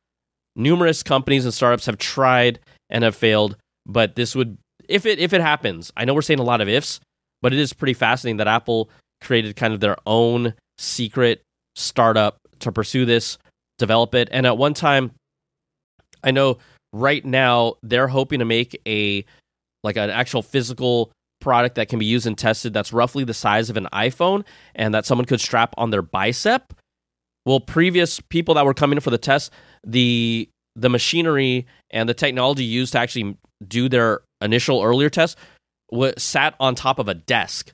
Numerous 0.54 1.02
companies 1.02 1.44
and 1.44 1.54
startups 1.54 1.86
have 1.86 1.98
tried 1.98 2.60
and 2.90 3.02
have 3.02 3.16
failed, 3.16 3.56
but 3.86 4.14
this 4.14 4.36
would 4.36 4.58
if 4.88 5.06
it 5.06 5.18
if 5.18 5.32
it 5.32 5.40
happens. 5.40 5.92
I 5.96 6.04
know 6.04 6.14
we're 6.14 6.22
saying 6.22 6.40
a 6.40 6.44
lot 6.44 6.60
of 6.60 6.68
ifs, 6.68 7.00
but 7.40 7.52
it 7.52 7.58
is 7.58 7.72
pretty 7.72 7.94
fascinating 7.94 8.38
that 8.38 8.48
Apple 8.48 8.90
created 9.20 9.56
kind 9.56 9.72
of 9.72 9.80
their 9.80 9.96
own 10.06 10.54
secret 10.78 11.42
startup 11.76 12.38
to 12.60 12.72
pursue 12.72 13.04
this, 13.04 13.38
develop 13.78 14.14
it, 14.14 14.28
and 14.32 14.46
at 14.46 14.58
one 14.58 14.74
time, 14.74 15.12
I 16.24 16.30
know 16.30 16.58
right 16.92 17.24
now 17.24 17.74
they're 17.82 18.08
hoping 18.08 18.40
to 18.40 18.44
make 18.44 18.80
a 18.86 19.24
like 19.82 19.96
an 19.96 20.10
actual 20.10 20.42
physical 20.42 21.10
product 21.40 21.74
that 21.74 21.88
can 21.88 21.98
be 21.98 22.06
used 22.06 22.26
and 22.26 22.38
tested 22.38 22.72
that's 22.72 22.92
roughly 22.92 23.24
the 23.24 23.34
size 23.34 23.68
of 23.68 23.76
an 23.76 23.88
iPhone 23.92 24.44
and 24.74 24.94
that 24.94 25.04
someone 25.04 25.24
could 25.24 25.40
strap 25.40 25.74
on 25.76 25.90
their 25.90 26.02
bicep. 26.02 26.72
Well, 27.44 27.58
previous 27.58 28.20
people 28.20 28.54
that 28.54 28.64
were 28.64 28.74
coming 28.74 29.00
for 29.00 29.10
the 29.10 29.18
test, 29.18 29.52
the 29.84 30.48
the 30.74 30.88
machinery 30.88 31.66
and 31.90 32.08
the 32.08 32.14
technology 32.14 32.64
used 32.64 32.92
to 32.92 32.98
actually 32.98 33.36
do 33.66 33.88
their 33.88 34.20
initial 34.42 34.82
earlier 34.82 35.10
test 35.10 35.38
was 35.90 36.22
sat 36.22 36.54
on 36.58 36.74
top 36.74 36.98
of 36.98 37.08
a 37.08 37.14
desk. 37.14 37.72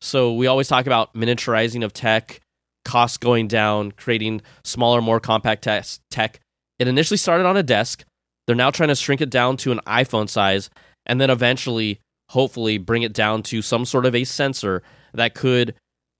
So 0.00 0.32
we 0.34 0.46
always 0.46 0.68
talk 0.68 0.86
about 0.86 1.14
miniaturizing 1.14 1.84
of 1.84 1.92
tech, 1.92 2.40
costs 2.84 3.16
going 3.16 3.48
down, 3.48 3.92
creating 3.92 4.42
smaller, 4.64 5.00
more 5.00 5.20
compact 5.20 5.62
tech. 5.62 6.40
It 6.78 6.88
initially 6.88 7.16
started 7.16 7.46
on 7.46 7.56
a 7.56 7.62
desk. 7.62 8.04
They're 8.46 8.56
now 8.56 8.70
trying 8.70 8.90
to 8.90 8.94
shrink 8.94 9.20
it 9.20 9.30
down 9.30 9.56
to 9.58 9.72
an 9.72 9.80
iPhone 9.86 10.28
size 10.28 10.70
and 11.06 11.20
then 11.20 11.30
eventually, 11.30 12.00
hopefully, 12.30 12.78
bring 12.78 13.02
it 13.02 13.12
down 13.12 13.42
to 13.44 13.62
some 13.62 13.84
sort 13.84 14.06
of 14.06 14.14
a 14.14 14.24
sensor 14.24 14.82
that 15.14 15.34
could 15.34 15.74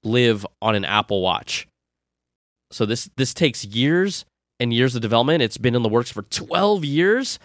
live 0.04 0.46
on 0.62 0.74
an 0.74 0.84
Apple 0.84 1.20
Watch. 1.20 1.68
So 2.70 2.86
this 2.86 3.10
this 3.16 3.34
takes 3.34 3.64
years 3.64 4.24
and 4.58 4.72
years 4.72 4.94
of 4.94 5.02
development. 5.02 5.42
It's 5.42 5.58
been 5.58 5.74
in 5.74 5.82
the 5.82 5.88
works 5.88 6.10
for 6.10 6.22
12 6.22 6.84
years, 6.84 7.38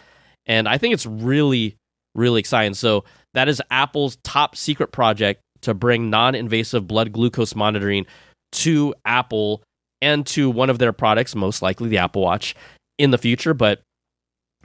and 0.46 0.68
I 0.68 0.78
think 0.78 0.94
it's 0.94 1.06
really 1.06 1.78
really 2.16 2.40
exciting. 2.40 2.74
So 2.74 3.04
that 3.34 3.48
is 3.48 3.62
Apple's 3.72 4.18
top 4.24 4.56
secret 4.56 4.92
project 4.92 5.42
to 5.62 5.74
bring 5.74 6.10
non-invasive 6.10 6.88
blood 6.88 7.12
glucose 7.12 7.56
monitoring 7.56 8.06
to 8.54 8.94
Apple 9.06 9.64
and 10.02 10.26
to 10.28 10.50
one 10.50 10.70
of 10.70 10.80
their 10.80 10.94
products, 10.94 11.36
most 11.36 11.62
likely 11.62 11.90
the 11.90 12.00
Apple 12.00 12.24
Watch 12.24 12.56
in 12.98 13.12
the 13.12 13.18
future, 13.18 13.54
but 13.54 13.82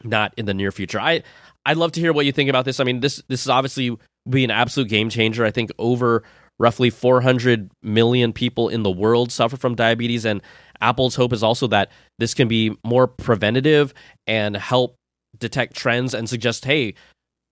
not 0.03 0.33
in 0.37 0.47
the 0.47 0.55
near 0.55 0.73
future. 0.73 1.01
I 1.01 1.23
I'd 1.65 1.77
love 1.77 1.93
to 1.93 2.01
hear 2.01 2.13
what 2.13 2.27
you 2.27 2.33
think 2.33 2.49
about 2.49 2.65
this. 2.65 2.81
I 2.81 2.85
mean, 2.85 3.01
this 3.01 3.23
this 3.29 3.43
is 3.43 3.49
obviously 3.49 3.97
be 4.29 4.45
an 4.45 4.51
absolute 4.51 4.89
game 4.89 5.11
changer. 5.11 5.45
I 5.45 5.51
think 5.51 5.71
over 5.79 6.23
roughly 6.59 6.91
400 6.91 7.71
million 7.83 8.33
people 8.33 8.69
in 8.69 8.83
the 8.83 8.91
world 8.91 9.31
suffer 9.31 9.57
from 9.57 9.75
diabetes 9.75 10.25
and 10.25 10.41
Apple's 10.81 11.15
hope 11.15 11.33
is 11.33 11.43
also 11.43 11.67
that 11.69 11.91
this 12.19 12.35
can 12.35 12.49
be 12.49 12.75
more 12.85 13.07
preventative 13.07 13.93
and 14.27 14.57
help 14.57 14.97
detect 15.39 15.75
trends 15.77 16.15
and 16.15 16.29
suggest, 16.29 16.65
hey, 16.65 16.95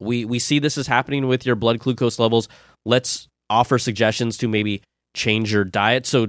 we 0.05 0.25
we 0.25 0.39
see 0.39 0.59
this 0.59 0.79
is 0.79 0.87
happening 0.87 1.27
with 1.27 1.47
your 1.47 1.57
blood 1.57 1.79
glucose 1.79 2.19
levels. 2.19 2.49
Let's 2.85 3.29
offer 3.51 3.79
suggestions 3.79 4.37
to 4.39 4.49
maybe 4.49 4.83
change 5.15 5.53
your 5.53 5.65
diet. 5.65 6.07
So 6.07 6.29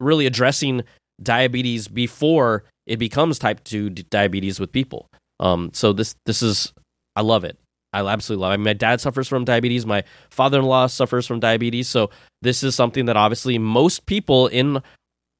really 0.00 0.26
addressing 0.26 0.82
diabetes 1.22 1.88
before 1.88 2.64
it 2.86 2.98
becomes 2.98 3.38
type 3.38 3.62
2 3.64 3.90
diabetes 3.90 4.60
with 4.60 4.72
people. 4.72 5.08
Um, 5.40 5.70
so 5.72 5.92
this 5.92 6.14
this 6.26 6.42
is 6.42 6.72
I 7.16 7.22
love 7.22 7.44
it. 7.44 7.58
I 7.92 8.06
absolutely 8.06 8.42
love 8.42 8.52
it. 8.52 8.58
My 8.58 8.74
dad 8.74 9.00
suffers 9.00 9.28
from 9.28 9.44
diabetes. 9.44 9.86
My 9.86 10.04
father 10.30 10.58
in 10.58 10.64
law 10.64 10.86
suffers 10.86 11.26
from 11.26 11.40
diabetes. 11.40 11.88
So 11.88 12.10
this 12.42 12.62
is 12.62 12.74
something 12.74 13.06
that 13.06 13.16
obviously 13.16 13.58
most 13.58 14.06
people 14.06 14.46
in 14.46 14.82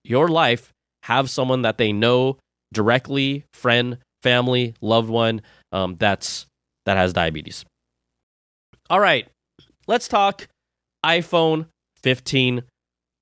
your 0.04 0.28
life 0.28 0.72
have 1.04 1.30
someone 1.30 1.62
that 1.62 1.78
they 1.78 1.92
know 1.92 2.38
directly, 2.72 3.44
friend, 3.52 3.98
family, 4.22 4.74
loved 4.80 5.10
one, 5.10 5.42
um, 5.72 5.96
that's 5.96 6.46
that 6.86 6.96
has 6.96 7.12
diabetes. 7.12 7.64
All 8.90 9.00
right, 9.00 9.28
let's 9.86 10.08
talk 10.08 10.48
iPhone 11.04 11.66
15, 12.02 12.62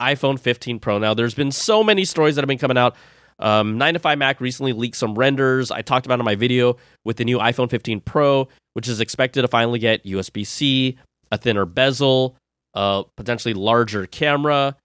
iPhone 0.00 0.38
15 0.38 0.78
Pro. 0.78 0.99
Now, 0.99 1.12
there's 1.12 1.35
been 1.35 1.50
so 1.50 1.82
many 1.82 2.04
stories 2.04 2.37
that 2.37 2.42
have 2.42 2.49
been 2.49 2.58
coming 2.58 2.78
out. 2.78 2.94
Um, 3.40 3.76
9 3.76 3.94
to 3.94 4.00
5 4.00 4.16
Mac 4.16 4.40
recently 4.40 4.73
leaked 4.73 4.96
some 4.96 5.16
renders. 5.16 5.73
I 5.73 5.82
talked 5.82 6.06
about 6.06 6.20
in 6.20 6.25
my 6.25 6.37
video 6.37 6.76
with 7.04 7.16
the 7.16 7.25
new 7.25 7.38
iPhone 7.38 7.68
15 7.68 8.00
Pro, 8.02 8.46
which 8.75 8.87
is 8.87 9.00
expected 9.00 9.42
to 9.42 9.49
finally 9.49 9.80
get 9.80 10.04
USB 10.04 10.46
C, 10.46 10.99
a 11.32 11.37
thinner 11.37 11.66
bezel, 11.66 12.37
a 12.75 13.02
potentially 13.16 13.52
larger 13.52 14.06
camera, 14.06 14.76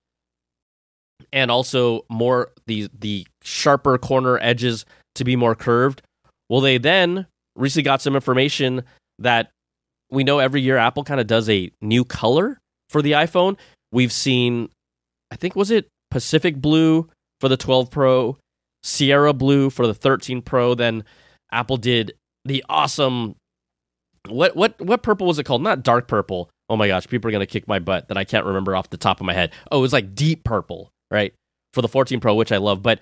and 1.32 1.52
also 1.52 2.06
more 2.10 2.50
the 2.66 2.90
the 2.98 3.28
sharper 3.44 4.00
corner 4.00 4.40
edges 4.42 4.86
to 5.14 5.24
be 5.24 5.36
more 5.36 5.54
curved. 5.54 6.02
Well, 6.50 6.62
they 6.62 6.80
then 6.80 7.28
recently 7.56 7.84
got 7.84 8.02
some 8.02 8.16
information 8.16 8.84
that 9.20 9.52
we 10.12 10.24
know 10.24 10.40
every 10.40 10.62
year 10.62 10.78
Apple 10.78 11.04
kind 11.04 11.20
of 11.20 11.28
does 11.28 11.50
a 11.50 11.72
new 11.82 12.04
color 12.04 12.60
for 12.90 13.02
the 13.02 13.14
iPhone. 13.14 13.58
We've 13.92 14.12
seen, 14.12 14.70
I 15.32 15.36
think, 15.38 15.56
was 15.56 15.72
it 15.72 15.88
Pacific 16.12 16.58
Blue 16.58 17.10
for 17.40 17.50
the 17.50 17.58
12 17.58 17.90
Pro, 17.90 18.38
Sierra 18.84 19.34
Blue 19.34 19.70
for 19.70 19.88
the 19.88 19.94
13 19.94 20.42
Pro. 20.42 20.76
Then 20.76 21.04
Apple 21.52 21.78
did 21.78 22.14
the 22.46 22.64
awesome 22.70 23.36
what 24.28 24.56
what 24.56 24.80
what 24.80 25.02
purple 25.02 25.28
was 25.28 25.40
it 25.40 25.46
called? 25.46 25.64
Not 25.64 25.84
dark 25.84 26.08
purple. 26.08 26.50
Oh 26.70 26.78
my 26.78 26.88
gosh, 26.88 27.08
people 27.08 27.28
are 27.30 27.32
gonna 27.32 27.46
kick 27.46 27.68
my 27.68 27.80
butt 27.80 28.08
that 28.10 28.18
I 28.18 28.24
can't 28.24 28.46
remember 28.46 28.76
off 28.76 28.90
the 28.90 28.98
top 28.98 29.20
of 29.20 29.26
my 29.26 29.34
head. 29.34 29.52
Oh, 29.72 29.80
it 29.80 29.82
was 29.82 29.94
like 29.94 30.14
deep 30.14 30.44
purple, 30.44 30.90
right? 31.10 31.34
For 31.74 31.82
the 31.82 31.88
14 31.88 32.20
Pro, 32.20 32.36
which 32.36 32.52
I 32.52 32.58
love, 32.58 32.84
but 32.84 33.00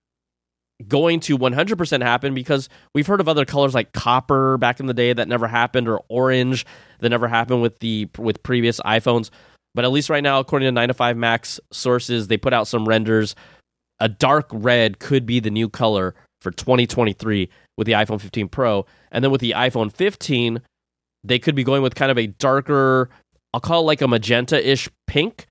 going 0.86 1.20
to 1.20 1.36
100% 1.36 2.02
happen 2.02 2.34
because 2.34 2.68
we've 2.94 3.06
heard 3.06 3.20
of 3.20 3.28
other 3.28 3.44
colors 3.44 3.74
like 3.74 3.92
copper 3.92 4.56
back 4.58 4.78
in 4.78 4.86
the 4.86 4.94
day 4.94 5.12
that 5.12 5.26
never 5.26 5.48
happened 5.48 5.88
or 5.88 6.02
orange 6.08 6.64
that 7.00 7.08
never 7.08 7.26
happened 7.26 7.62
with 7.62 7.80
the 7.80 8.08
with 8.16 8.42
previous 8.42 8.80
iPhones. 8.80 9.30
But 9.74 9.84
at 9.84 9.90
least 9.90 10.08
right 10.08 10.22
now, 10.22 10.40
according 10.40 10.66
to 10.66 10.72
9 10.72 10.88
to 10.88 10.94
5 10.94 11.16
Mac's 11.16 11.60
sources, 11.72 12.28
they 12.28 12.36
put 12.36 12.52
out 12.52 12.68
some 12.68 12.88
renders. 12.88 13.34
A 14.00 14.08
dark 14.08 14.48
red 14.52 14.98
could 14.98 15.26
be 15.26 15.40
the 15.40 15.50
new 15.50 15.68
color 15.68 16.14
for 16.40 16.50
2023 16.50 17.48
with 17.76 17.86
the 17.86 17.94
iPhone 17.94 18.20
15 18.20 18.48
Pro. 18.48 18.86
And 19.10 19.24
then 19.24 19.30
with 19.30 19.40
the 19.40 19.54
iPhone 19.56 19.92
15, 19.92 20.60
they 21.24 21.38
could 21.38 21.54
be 21.54 21.64
going 21.64 21.82
with 21.82 21.94
kind 21.94 22.10
of 22.10 22.18
a 22.18 22.28
darker, 22.28 23.10
I'll 23.52 23.60
call 23.60 23.82
it 23.82 23.86
like 23.86 24.02
a 24.02 24.08
magenta 24.08 24.68
ish 24.68 24.88
pink 25.06 25.46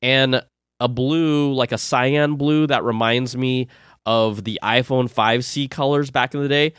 and 0.00 0.42
a 0.80 0.88
blue, 0.88 1.52
like 1.52 1.72
a 1.72 1.78
cyan 1.78 2.36
blue 2.36 2.66
that 2.68 2.84
reminds 2.84 3.36
me 3.36 3.68
of 4.06 4.44
the 4.44 4.58
iPhone 4.62 5.12
5C 5.12 5.70
colors 5.70 6.10
back 6.10 6.34
in 6.34 6.42
the 6.42 6.48
day. 6.48 6.72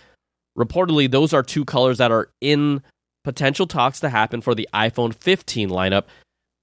Reportedly, 0.58 1.10
those 1.10 1.34
are 1.34 1.44
two 1.44 1.66
colors 1.66 1.98
that 1.98 2.12
are 2.12 2.30
in 2.42 2.82
potential 3.24 3.68
talks 3.68 4.00
to 4.00 4.10
happen 4.10 4.42
for 4.42 4.56
the 4.56 4.68
iPhone 4.74 5.14
15 5.14 5.70
lineup 5.70 6.06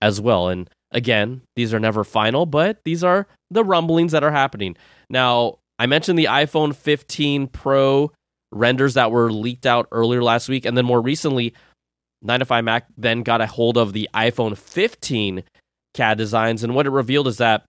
as 0.00 0.20
well. 0.20 0.48
And 0.48 0.68
again, 0.90 1.42
these 1.54 1.72
are 1.72 1.80
never 1.80 2.04
final, 2.04 2.46
but 2.46 2.80
these 2.84 3.04
are 3.04 3.26
the 3.50 3.64
rumblings 3.64 4.12
that 4.12 4.24
are 4.24 4.32
happening. 4.32 4.76
Now, 5.08 5.58
I 5.78 5.86
mentioned 5.86 6.18
the 6.18 6.26
iPhone 6.26 6.74
15 6.74 7.48
Pro 7.48 8.12
renders 8.52 8.94
that 8.94 9.10
were 9.10 9.30
leaked 9.30 9.66
out 9.66 9.88
earlier 9.92 10.22
last 10.22 10.48
week. 10.48 10.64
And 10.64 10.76
then 10.76 10.84
more 10.84 11.00
recently, 11.00 11.54
9 12.22 12.40
to 12.40 12.46
5 12.46 12.64
Mac 12.64 12.86
then 12.96 13.22
got 13.22 13.40
a 13.40 13.46
hold 13.46 13.76
of 13.76 13.92
the 13.92 14.08
iPhone 14.14 14.56
15 14.56 15.44
CAD 15.94 16.18
designs. 16.18 16.64
And 16.64 16.74
what 16.74 16.86
it 16.86 16.90
revealed 16.90 17.28
is 17.28 17.38
that, 17.38 17.64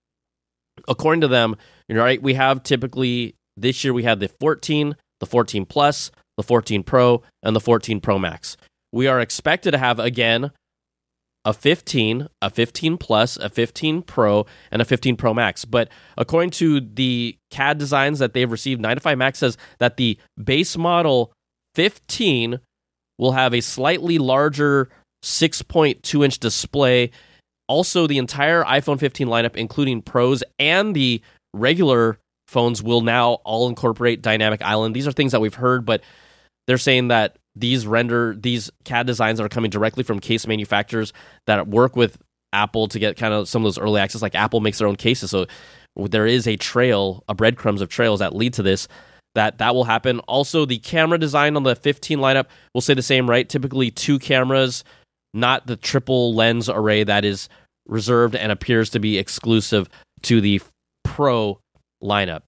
according 0.88 1.22
to 1.22 1.28
them, 1.28 1.56
you 1.88 1.96
know, 1.96 2.04
right, 2.04 2.22
we 2.22 2.34
have 2.36 2.64
typically 2.64 3.36
this 3.56 3.84
year 3.84 3.94
we 3.94 4.04
had 4.04 4.20
the 4.20 4.30
14, 4.40 4.96
the 5.20 5.26
14 5.26 5.66
Plus, 5.66 6.12
the 6.38 6.44
14 6.44 6.84
Pro, 6.84 7.24
and 7.44 7.56
the 7.56 7.60
14 7.60 8.00
Pro 8.00 8.20
Max. 8.20 8.58
We 8.92 9.08
are 9.08 9.20
expected 9.20 9.72
to 9.72 9.78
have 9.78 10.00
again 10.00 10.52
a 11.48 11.54
15, 11.54 12.28
a 12.42 12.50
15 12.50 12.98
Plus, 12.98 13.38
a 13.38 13.50
15 13.50 14.02
Pro, 14.02 14.46
and 14.70 14.82
a 14.82 14.86
15 14.86 15.16
Pro 15.16 15.34
Max. 15.34 15.64
But 15.64 15.88
according 16.18 16.50
to 16.52 16.82
the 16.82 17.38
CAD 17.52 17.78
designs 17.78 18.20
that 18.20 18.34
they've 18.34 18.52
received, 18.52 18.82
9 18.82 18.98
to 18.98 19.00
5 19.00 19.18
Max 19.18 19.40
says 19.40 19.58
that 19.80 19.96
the 19.96 20.20
base 20.44 20.76
model 20.76 21.32
15 21.76 22.60
will 23.18 23.32
have 23.32 23.54
a 23.54 23.62
slightly 23.62 24.18
larger 24.18 24.90
6.2 25.24 26.26
inch 26.26 26.38
display. 26.38 27.12
Also, 27.70 28.08
the 28.08 28.18
entire 28.18 28.66
iPhone 28.66 29.00
15 29.00 29.28
lineup, 29.28 29.56
including 29.56 30.02
Pros 30.02 30.44
and 30.60 30.94
the 30.94 31.22
regular 31.54 32.20
phones, 32.50 32.84
will 32.84 33.02
now 33.02 33.36
all 33.46 33.70
incorporate 33.70 34.22
Dynamic 34.22 34.62
Island. 34.62 34.94
These 34.94 35.08
are 35.08 35.14
things 35.14 35.32
that 35.32 35.40
we've 35.40 35.54
heard, 35.54 35.86
but 35.86 36.04
they're 36.68 36.78
saying 36.78 37.08
that 37.08 37.37
these 37.60 37.88
render 37.88 38.36
these 38.36 38.70
CAD 38.84 39.08
designs 39.08 39.40
are 39.40 39.50
coming 39.50 39.70
directly 39.70 40.04
from 40.04 40.20
case 40.20 40.48
manufacturers 40.48 41.14
that 41.46 41.68
work 41.68 41.96
with 41.96 42.18
Apple 42.54 42.88
to 42.88 43.00
get 43.00 43.18
kind 43.18 43.34
of 43.34 43.48
some 43.48 43.62
of 43.62 43.66
those 43.66 43.78
early 43.80 44.00
access. 44.00 44.22
Like 44.22 44.36
Apple 44.36 44.60
makes 44.60 44.78
their 44.80 44.88
own 44.88 44.96
cases, 44.96 45.32
so 45.32 45.46
there 45.96 46.28
is 46.28 46.48
a 46.48 46.56
trail, 46.58 47.24
a 47.28 47.36
breadcrumbs 47.36 47.82
of 47.82 47.90
trails 47.90 48.20
that 48.20 48.36
lead 48.36 48.54
to 48.54 48.64
this. 48.64 48.88
That 49.36 49.60
that 49.60 49.76
will 49.76 49.84
happen. 49.84 50.20
Also, 50.22 50.66
the 50.66 50.80
camera 50.80 51.20
design 51.20 51.56
on 51.56 51.64
the 51.64 51.76
15 51.76 52.18
lineup 52.18 52.46
will 52.74 52.82
say 52.82 52.94
the 52.94 53.04
same, 53.04 53.30
right? 53.30 53.48
Typically, 53.48 53.92
two 53.92 54.18
cameras, 54.18 54.84
not 55.34 55.68
the 55.68 55.76
triple 55.76 56.34
lens 56.34 56.70
array 56.70 57.04
that 57.04 57.24
is 57.24 57.48
reserved 57.86 58.36
and 58.36 58.52
appears 58.52 58.90
to 58.92 59.00
be 59.00 59.18
exclusive 59.18 59.90
to 60.24 60.42
the 60.42 60.62
Pro 61.04 61.60
lineup. 62.04 62.42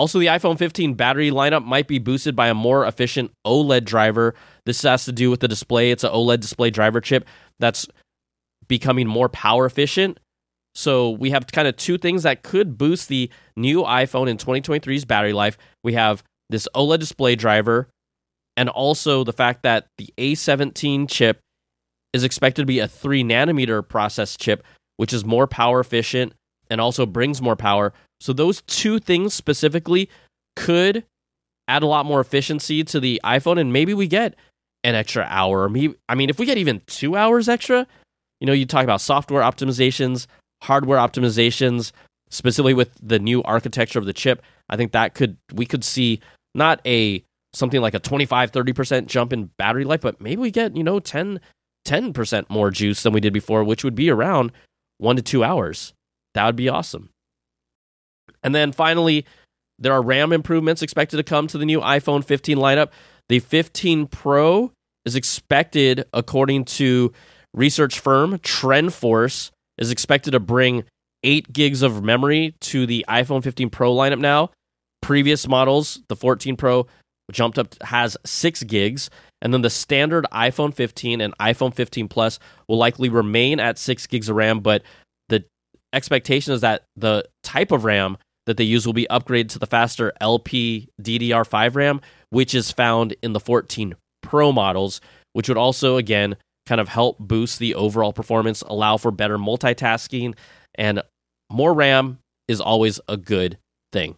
Also, 0.00 0.18
the 0.18 0.28
iPhone 0.28 0.56
15 0.56 0.94
battery 0.94 1.30
lineup 1.30 1.62
might 1.62 1.86
be 1.86 1.98
boosted 1.98 2.34
by 2.34 2.48
a 2.48 2.54
more 2.54 2.86
efficient 2.86 3.30
OLED 3.46 3.84
driver. 3.84 4.34
This 4.64 4.80
has 4.80 5.04
to 5.04 5.12
do 5.12 5.28
with 5.28 5.40
the 5.40 5.46
display. 5.46 5.90
It's 5.90 6.04
an 6.04 6.10
OLED 6.10 6.40
display 6.40 6.70
driver 6.70 7.02
chip 7.02 7.28
that's 7.58 7.86
becoming 8.66 9.06
more 9.06 9.28
power 9.28 9.66
efficient. 9.66 10.18
So 10.74 11.10
we 11.10 11.32
have 11.32 11.46
kind 11.48 11.68
of 11.68 11.76
two 11.76 11.98
things 11.98 12.22
that 12.22 12.42
could 12.42 12.78
boost 12.78 13.10
the 13.10 13.28
new 13.58 13.82
iPhone 13.82 14.30
in 14.30 14.38
2023's 14.38 15.04
battery 15.04 15.34
life. 15.34 15.58
We 15.84 15.92
have 15.92 16.22
this 16.48 16.66
OLED 16.74 17.00
display 17.00 17.36
driver, 17.36 17.90
and 18.56 18.70
also 18.70 19.22
the 19.22 19.34
fact 19.34 19.64
that 19.64 19.84
the 19.98 20.08
A17 20.16 21.10
chip 21.10 21.40
is 22.14 22.24
expected 22.24 22.62
to 22.62 22.66
be 22.66 22.78
a 22.78 22.88
3 22.88 23.22
nanometer 23.22 23.86
process 23.86 24.34
chip, 24.38 24.64
which 24.96 25.12
is 25.12 25.26
more 25.26 25.46
power 25.46 25.78
efficient 25.78 26.32
and 26.70 26.80
also 26.80 27.04
brings 27.04 27.42
more 27.42 27.54
power. 27.56 27.92
So 28.20 28.32
those 28.32 28.62
two 28.62 28.98
things 28.98 29.34
specifically 29.34 30.08
could 30.56 31.04
add 31.68 31.82
a 31.82 31.86
lot 31.86 32.06
more 32.06 32.20
efficiency 32.20 32.84
to 32.84 33.00
the 33.00 33.20
iPhone, 33.24 33.58
and 33.58 33.72
maybe 33.72 33.94
we 33.94 34.06
get 34.06 34.34
an 34.84 34.94
extra 34.94 35.26
hour. 35.28 35.68
Maybe 35.68 35.94
I 36.08 36.14
mean, 36.14 36.30
if 36.30 36.38
we 36.38 36.46
get 36.46 36.58
even 36.58 36.82
two 36.86 37.16
hours 37.16 37.48
extra, 37.48 37.86
you 38.40 38.46
know, 38.46 38.52
you 38.52 38.66
talk 38.66 38.84
about 38.84 39.00
software 39.00 39.42
optimizations, 39.42 40.26
hardware 40.62 40.98
optimizations, 40.98 41.92
specifically 42.30 42.74
with 42.74 42.90
the 43.02 43.18
new 43.18 43.42
architecture 43.42 43.98
of 43.98 44.06
the 44.06 44.12
chip. 44.12 44.42
I 44.68 44.76
think 44.76 44.92
that 44.92 45.14
could 45.14 45.36
we 45.52 45.66
could 45.66 45.84
see 45.84 46.20
not 46.54 46.80
a 46.86 47.24
something 47.52 47.80
like 47.80 47.94
a 47.94 47.98
25 47.98 48.52
30% 48.52 49.06
jump 49.06 49.32
in 49.32 49.50
battery 49.58 49.84
life, 49.84 50.00
but 50.00 50.20
maybe 50.20 50.40
we 50.40 50.50
get, 50.50 50.76
you 50.76 50.84
know, 50.84 51.00
10 51.00 51.40
10% 51.86 52.50
more 52.50 52.70
juice 52.70 53.02
than 53.02 53.12
we 53.12 53.20
did 53.20 53.32
before, 53.32 53.64
which 53.64 53.82
would 53.82 53.94
be 53.94 54.10
around 54.10 54.52
1 54.98 55.16
to 55.16 55.22
2 55.22 55.42
hours. 55.42 55.94
That 56.34 56.44
would 56.46 56.56
be 56.56 56.68
awesome. 56.68 57.08
And 58.42 58.54
then 58.54 58.72
finally, 58.72 59.26
there 59.78 59.92
are 59.92 60.02
RAM 60.02 60.32
improvements 60.32 60.82
expected 60.82 61.16
to 61.16 61.22
come 61.22 61.46
to 61.48 61.58
the 61.58 61.64
new 61.64 61.80
iPhone 61.80 62.24
15 62.24 62.58
lineup. 62.58 62.90
The 63.28 63.38
15 63.38 64.06
Pro 64.06 64.72
is 65.04 65.16
expected, 65.16 66.04
according 66.12 66.64
to 66.66 67.12
research 67.54 67.98
firm 67.98 68.38
TrendForce, 68.38 69.50
is 69.78 69.90
expected 69.90 70.32
to 70.32 70.40
bring 70.40 70.84
8 71.22 71.52
gigs 71.52 71.82
of 71.82 72.02
memory 72.02 72.54
to 72.60 72.86
the 72.86 73.04
iPhone 73.08 73.42
15 73.42 73.70
Pro 73.70 73.94
lineup 73.94 74.20
now. 74.20 74.50
Previous 75.00 75.48
models, 75.48 76.00
the 76.08 76.16
14 76.16 76.56
Pro 76.56 76.86
jumped 77.32 77.58
up 77.58 77.80
has 77.82 78.16
6 78.24 78.62
gigs, 78.64 79.08
and 79.40 79.54
then 79.54 79.62
the 79.62 79.70
standard 79.70 80.26
iPhone 80.32 80.74
15 80.74 81.20
and 81.20 81.36
iPhone 81.38 81.74
15 81.74 82.08
Plus 82.08 82.38
will 82.68 82.76
likely 82.76 83.08
remain 83.08 83.60
at 83.60 83.78
6 83.78 84.06
gigs 84.08 84.28
of 84.28 84.36
RAM, 84.36 84.60
but 84.60 84.82
expectation 85.92 86.52
is 86.52 86.60
that 86.60 86.84
the 86.96 87.24
type 87.42 87.72
of 87.72 87.84
RAM 87.84 88.16
that 88.46 88.56
they 88.56 88.64
use 88.64 88.86
will 88.86 88.92
be 88.92 89.06
upgraded 89.10 89.48
to 89.50 89.58
the 89.58 89.66
faster 89.66 90.12
LP 90.20 90.88
DDR5 91.00 91.74
RAM, 91.74 92.00
which 92.30 92.54
is 92.54 92.72
found 92.72 93.14
in 93.22 93.32
the 93.32 93.40
14 93.40 93.94
Pro 94.22 94.52
models, 94.52 95.00
which 95.32 95.48
would 95.48 95.58
also 95.58 95.96
again 95.96 96.36
kind 96.66 96.80
of 96.80 96.88
help 96.88 97.18
boost 97.18 97.58
the 97.58 97.74
overall 97.74 98.12
performance, 98.12 98.62
allow 98.62 98.96
for 98.96 99.10
better 99.10 99.38
multitasking, 99.38 100.36
and 100.76 101.02
more 101.50 101.74
RAM 101.74 102.18
is 102.46 102.60
always 102.60 103.00
a 103.08 103.16
good 103.16 103.58
thing. 103.92 104.16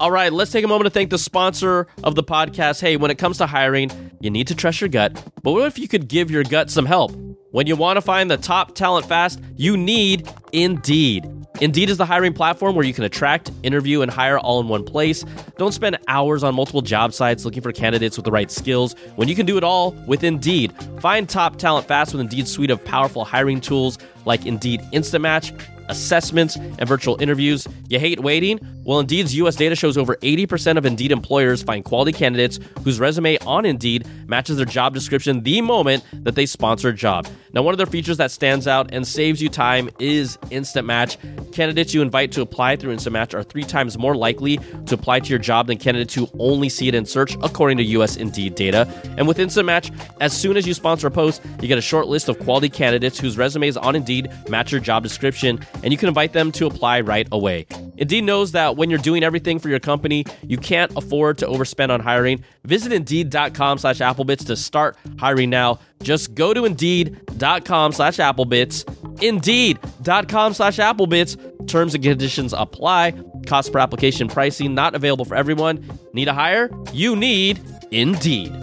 All 0.00 0.10
right, 0.10 0.32
let's 0.32 0.50
take 0.50 0.64
a 0.64 0.66
moment 0.66 0.86
to 0.86 0.90
thank 0.90 1.10
the 1.10 1.18
sponsor 1.18 1.86
of 2.04 2.14
the 2.14 2.22
podcast. 2.22 2.80
Hey, 2.80 2.96
when 2.96 3.10
it 3.10 3.18
comes 3.18 3.36
to 3.36 3.46
hiring, 3.46 3.90
you 4.18 4.30
need 4.30 4.46
to 4.46 4.54
trust 4.54 4.80
your 4.80 4.88
gut, 4.88 5.12
but 5.42 5.52
what 5.52 5.66
if 5.66 5.78
you 5.78 5.88
could 5.88 6.08
give 6.08 6.30
your 6.30 6.42
gut 6.42 6.70
some 6.70 6.86
help? 6.86 7.12
When 7.50 7.66
you 7.66 7.76
want 7.76 7.98
to 7.98 8.00
find 8.00 8.30
the 8.30 8.38
top 8.38 8.74
talent 8.74 9.04
fast, 9.04 9.42
you 9.56 9.76
need 9.76 10.26
Indeed. 10.54 11.30
Indeed 11.60 11.90
is 11.90 11.98
the 11.98 12.06
hiring 12.06 12.32
platform 12.32 12.76
where 12.76 12.86
you 12.86 12.94
can 12.94 13.04
attract, 13.04 13.50
interview, 13.62 14.00
and 14.00 14.10
hire 14.10 14.38
all 14.38 14.58
in 14.60 14.68
one 14.68 14.84
place. 14.84 15.22
Don't 15.58 15.72
spend 15.72 15.98
hours 16.08 16.42
on 16.42 16.54
multiple 16.54 16.80
job 16.80 17.12
sites 17.12 17.44
looking 17.44 17.60
for 17.60 17.70
candidates 17.70 18.16
with 18.16 18.24
the 18.24 18.30
right 18.30 18.50
skills 18.50 18.94
when 19.16 19.28
you 19.28 19.34
can 19.34 19.44
do 19.44 19.58
it 19.58 19.64
all 19.64 19.90
with 20.06 20.24
Indeed. 20.24 20.72
Find 21.00 21.28
top 21.28 21.56
talent 21.56 21.86
fast 21.86 22.14
with 22.14 22.22
Indeed's 22.22 22.50
suite 22.50 22.70
of 22.70 22.82
powerful 22.86 23.26
hiring 23.26 23.60
tools 23.60 23.98
like 24.24 24.46
Indeed 24.46 24.80
Instant 24.92 25.20
Match 25.20 25.52
assessments, 25.90 26.56
and 26.56 26.88
virtual 26.88 27.20
interviews. 27.20 27.66
You 27.88 27.98
hate 27.98 28.20
waiting? 28.20 28.60
Well, 28.84 29.00
Indeed's 29.00 29.34
US 29.36 29.56
data 29.56 29.76
shows 29.76 29.98
over 29.98 30.16
80% 30.16 30.78
of 30.78 30.86
Indeed 30.86 31.12
employers 31.12 31.62
find 31.62 31.84
quality 31.84 32.12
candidates 32.12 32.58
whose 32.82 32.98
resume 32.98 33.36
on 33.38 33.66
Indeed 33.66 34.06
matches 34.26 34.56
their 34.56 34.66
job 34.66 34.94
description 34.94 35.42
the 35.42 35.60
moment 35.60 36.04
that 36.24 36.34
they 36.34 36.46
sponsor 36.46 36.88
a 36.88 36.94
job. 36.94 37.26
Now, 37.52 37.62
one 37.62 37.74
of 37.74 37.78
their 37.78 37.86
features 37.86 38.16
that 38.18 38.30
stands 38.30 38.68
out 38.68 38.94
and 38.94 39.06
saves 39.06 39.42
you 39.42 39.48
time 39.48 39.90
is 39.98 40.38
Instant 40.50 40.86
Match. 40.86 41.18
Candidates 41.52 41.92
you 41.92 42.00
invite 42.00 42.30
to 42.32 42.42
apply 42.42 42.76
through 42.76 42.92
Instant 42.92 43.12
Match 43.12 43.34
are 43.34 43.42
three 43.42 43.64
times 43.64 43.98
more 43.98 44.16
likely 44.16 44.58
to 44.86 44.94
apply 44.94 45.20
to 45.20 45.28
your 45.28 45.38
job 45.38 45.66
than 45.66 45.76
candidates 45.76 46.14
who 46.14 46.28
only 46.38 46.68
see 46.68 46.86
it 46.86 46.94
in 46.94 47.04
search, 47.04 47.36
according 47.42 47.76
to 47.78 47.84
US 47.84 48.16
Indeed 48.16 48.54
data. 48.54 48.88
And 49.18 49.26
with 49.26 49.38
Instant 49.38 49.66
Match, 49.66 49.90
as 50.20 50.32
soon 50.32 50.56
as 50.56 50.66
you 50.66 50.74
sponsor 50.74 51.08
a 51.08 51.10
post, 51.10 51.42
you 51.60 51.68
get 51.68 51.76
a 51.76 51.82
short 51.82 52.06
list 52.06 52.28
of 52.28 52.38
quality 52.38 52.68
candidates 52.68 53.18
whose 53.18 53.36
resumes 53.36 53.76
on 53.76 53.96
Indeed 53.96 54.30
match 54.48 54.70
your 54.70 54.80
job 54.80 55.02
description 55.02 55.60
and 55.82 55.92
you 55.92 55.98
can 55.98 56.08
invite 56.08 56.32
them 56.32 56.52
to 56.52 56.66
apply 56.66 57.00
right 57.00 57.28
away. 57.32 57.66
Indeed 57.96 58.24
knows 58.24 58.52
that 58.52 58.76
when 58.76 58.90
you're 58.90 58.98
doing 58.98 59.22
everything 59.22 59.58
for 59.58 59.68
your 59.68 59.78
company, 59.78 60.24
you 60.42 60.56
can't 60.56 60.90
afford 60.96 61.38
to 61.38 61.46
overspend 61.46 61.90
on 61.90 62.00
hiring. 62.00 62.44
Visit 62.64 62.92
Indeed.com 62.92 63.78
slash 63.78 63.98
Applebits 63.98 64.46
to 64.46 64.56
start 64.56 64.96
hiring 65.18 65.50
now. 65.50 65.78
Just 66.02 66.34
go 66.34 66.54
to 66.54 66.64
Indeed.com 66.64 67.92
slash 67.92 68.16
Applebits. 68.16 69.22
Indeed.com 69.22 70.54
slash 70.54 70.78
Applebits. 70.78 71.68
Terms 71.68 71.94
and 71.94 72.02
conditions 72.02 72.52
apply. 72.52 73.12
Cost 73.46 73.72
per 73.72 73.78
application 73.78 74.28
pricing 74.28 74.74
not 74.74 74.94
available 74.94 75.24
for 75.24 75.34
everyone. 75.34 75.84
Need 76.12 76.28
a 76.28 76.34
hire? 76.34 76.70
You 76.92 77.16
need 77.16 77.60
Indeed. 77.90 78.54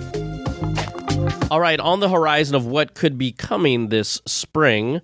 All 1.50 1.62
right, 1.62 1.80
on 1.80 2.00
the 2.00 2.10
horizon 2.10 2.56
of 2.56 2.66
what 2.66 2.94
could 2.94 3.18
be 3.18 3.32
coming 3.32 3.88
this 3.88 4.22
spring, 4.26 5.02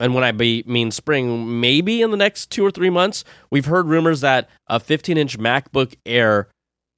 and 0.00 0.14
when 0.14 0.24
I 0.24 0.32
be, 0.32 0.64
mean 0.66 0.90
spring, 0.90 1.60
maybe 1.60 2.00
in 2.00 2.10
the 2.10 2.16
next 2.16 2.50
two 2.50 2.64
or 2.64 2.70
three 2.70 2.88
months, 2.88 3.22
we've 3.50 3.66
heard 3.66 3.86
rumors 3.86 4.22
that 4.22 4.48
a 4.66 4.80
15 4.80 5.18
inch 5.18 5.38
MacBook 5.38 5.94
Air 6.06 6.48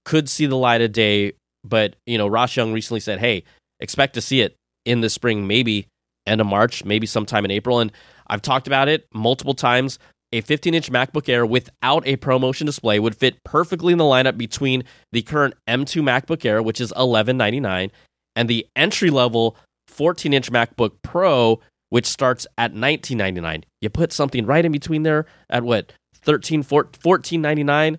could 0.04 0.28
see 0.28 0.46
the 0.46 0.56
light 0.56 0.80
of 0.80 0.92
day. 0.92 1.32
But, 1.64 1.96
you 2.06 2.16
know, 2.16 2.28
Ross 2.28 2.56
Young 2.56 2.72
recently 2.72 3.00
said, 3.00 3.18
hey, 3.18 3.42
expect 3.80 4.14
to 4.14 4.20
see 4.20 4.40
it 4.40 4.56
in 4.84 5.00
the 5.00 5.10
spring, 5.10 5.46
maybe 5.46 5.88
end 6.26 6.40
of 6.40 6.46
March, 6.46 6.84
maybe 6.84 7.06
sometime 7.06 7.44
in 7.44 7.50
April. 7.50 7.80
And 7.80 7.90
I've 8.28 8.42
talked 8.42 8.68
about 8.68 8.88
it 8.88 9.06
multiple 9.12 9.54
times. 9.54 9.98
A 10.32 10.40
15 10.40 10.72
inch 10.72 10.90
MacBook 10.90 11.28
Air 11.28 11.44
without 11.44 12.06
a 12.06 12.16
ProMotion 12.16 12.66
display 12.66 12.98
would 12.98 13.16
fit 13.16 13.42
perfectly 13.44 13.92
in 13.92 13.98
the 13.98 14.04
lineup 14.04 14.38
between 14.38 14.84
the 15.10 15.22
current 15.22 15.54
M2 15.68 16.02
MacBook 16.02 16.44
Air, 16.44 16.62
which 16.62 16.80
is 16.80 16.90
1199, 16.90 17.90
and 18.34 18.48
the 18.48 18.66
entry 18.74 19.10
level 19.10 19.56
14 19.88 20.32
inch 20.32 20.50
MacBook 20.50 20.92
Pro, 21.02 21.60
which 21.92 22.06
starts 22.06 22.46
at 22.56 22.72
19.99. 22.72 23.64
You 23.82 23.90
put 23.90 24.14
something 24.14 24.46
right 24.46 24.64
in 24.64 24.72
between 24.72 25.02
there 25.02 25.26
at 25.50 25.62
what 25.62 25.92
13 26.14 26.64
14.99. 26.64 27.98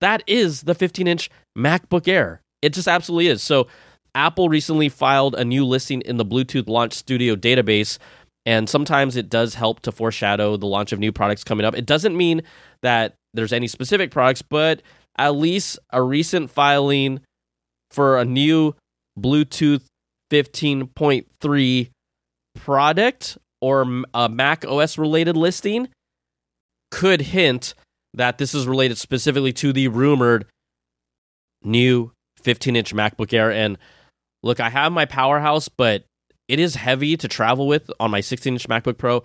That 0.00 0.22
is 0.26 0.62
the 0.62 0.74
15-inch 0.74 1.28
MacBook 1.54 2.08
Air. 2.08 2.40
It 2.62 2.72
just 2.72 2.88
absolutely 2.88 3.26
is. 3.26 3.42
So 3.42 3.66
Apple 4.14 4.48
recently 4.48 4.88
filed 4.88 5.34
a 5.34 5.44
new 5.44 5.66
listing 5.66 6.00
in 6.00 6.16
the 6.16 6.24
Bluetooth 6.24 6.70
Launch 6.70 6.94
Studio 6.94 7.36
database 7.36 7.98
and 8.46 8.66
sometimes 8.66 9.14
it 9.14 9.28
does 9.28 9.56
help 9.56 9.80
to 9.80 9.92
foreshadow 9.92 10.56
the 10.56 10.64
launch 10.64 10.92
of 10.92 10.98
new 10.98 11.12
products 11.12 11.44
coming 11.44 11.66
up. 11.66 11.76
It 11.76 11.84
doesn't 11.84 12.16
mean 12.16 12.40
that 12.80 13.12
there's 13.34 13.52
any 13.52 13.68
specific 13.68 14.10
products, 14.10 14.40
but 14.40 14.80
at 15.18 15.34
least 15.34 15.78
a 15.90 16.00
recent 16.00 16.50
filing 16.50 17.20
for 17.90 18.16
a 18.16 18.24
new 18.24 18.74
Bluetooth 19.20 19.84
15.3 20.32 21.90
product 22.60 23.38
or 23.60 24.04
a 24.14 24.28
Mac 24.28 24.64
OS 24.66 24.98
related 24.98 25.36
listing 25.36 25.88
could 26.90 27.20
hint 27.20 27.74
that 28.14 28.38
this 28.38 28.54
is 28.54 28.66
related 28.66 28.98
specifically 28.98 29.52
to 29.52 29.72
the 29.72 29.88
rumored 29.88 30.46
new 31.62 32.12
15 32.42 32.76
inch 32.76 32.94
MacBook 32.94 33.32
Air. 33.32 33.50
And 33.50 33.78
look, 34.42 34.60
I 34.60 34.70
have 34.70 34.92
my 34.92 35.04
powerhouse, 35.04 35.68
but 35.68 36.04
it 36.46 36.58
is 36.58 36.76
heavy 36.76 37.16
to 37.16 37.28
travel 37.28 37.66
with 37.66 37.90
on 38.00 38.10
my 38.10 38.20
16 38.20 38.54
inch 38.54 38.68
MacBook 38.68 38.98
Pro. 38.98 39.22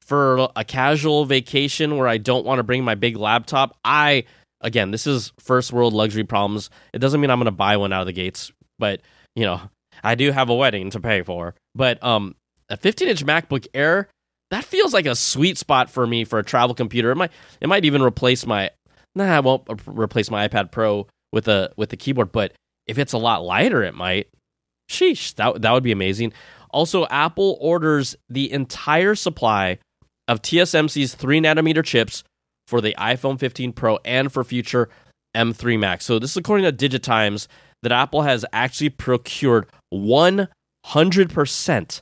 For 0.00 0.50
a 0.54 0.64
casual 0.64 1.24
vacation 1.24 1.96
where 1.96 2.06
I 2.06 2.18
don't 2.18 2.46
want 2.46 2.60
to 2.60 2.62
bring 2.62 2.84
my 2.84 2.94
big 2.94 3.16
laptop, 3.16 3.76
I, 3.84 4.22
again, 4.60 4.92
this 4.92 5.04
is 5.04 5.32
first 5.40 5.72
world 5.72 5.92
luxury 5.92 6.22
problems. 6.22 6.70
It 6.92 7.00
doesn't 7.00 7.20
mean 7.20 7.28
I'm 7.28 7.38
going 7.38 7.46
to 7.46 7.50
buy 7.50 7.76
one 7.76 7.92
out 7.92 8.02
of 8.02 8.06
the 8.06 8.12
gates, 8.12 8.52
but, 8.78 9.00
you 9.34 9.44
know, 9.44 9.60
I 10.04 10.14
do 10.14 10.30
have 10.30 10.48
a 10.48 10.54
wedding 10.54 10.90
to 10.90 11.00
pay 11.00 11.22
for. 11.22 11.56
But 11.74 12.00
um, 12.04 12.36
a 12.68 12.76
15 12.76 13.08
inch 13.08 13.24
MacBook 13.24 13.66
Air, 13.74 14.08
that 14.50 14.64
feels 14.64 14.94
like 14.94 15.06
a 15.06 15.16
sweet 15.16 15.58
spot 15.58 15.90
for 15.90 16.06
me 16.06 16.24
for 16.24 16.38
a 16.38 16.44
travel 16.44 16.74
computer. 16.74 17.10
It 17.10 17.16
might, 17.16 17.32
it 17.60 17.68
might 17.68 17.84
even 17.84 18.02
replace 18.02 18.46
my, 18.46 18.70
nah, 19.14 19.36
I 19.36 19.40
won't 19.40 19.68
replace 19.86 20.30
my 20.30 20.46
iPad 20.46 20.70
Pro 20.70 21.06
with 21.32 21.48
a 21.48 21.72
with 21.76 21.90
the 21.90 21.96
keyboard, 21.96 22.32
but 22.32 22.52
if 22.86 22.98
it's 22.98 23.12
a 23.12 23.18
lot 23.18 23.44
lighter, 23.44 23.82
it 23.82 23.94
might. 23.94 24.28
Sheesh, 24.88 25.34
that 25.34 25.62
that 25.62 25.72
would 25.72 25.82
be 25.82 25.92
amazing. 25.92 26.32
Also, 26.70 27.06
Apple 27.06 27.58
orders 27.60 28.16
the 28.28 28.52
entire 28.52 29.14
supply 29.14 29.78
of 30.28 30.42
TSMC's 30.42 31.14
three 31.14 31.40
nanometer 31.40 31.84
chips 31.84 32.22
for 32.66 32.80
the 32.80 32.94
iPhone 32.98 33.38
15 33.38 33.72
Pro 33.72 33.98
and 34.04 34.32
for 34.32 34.44
future 34.44 34.88
M3 35.36 35.78
Max. 35.78 36.04
So 36.04 36.18
this 36.18 36.32
is 36.32 36.36
according 36.36 36.64
to 36.64 36.88
Digitimes 36.88 37.46
that 37.82 37.92
Apple 37.92 38.22
has 38.22 38.44
actually 38.52 38.90
procured 38.90 39.66
100% 39.92 42.00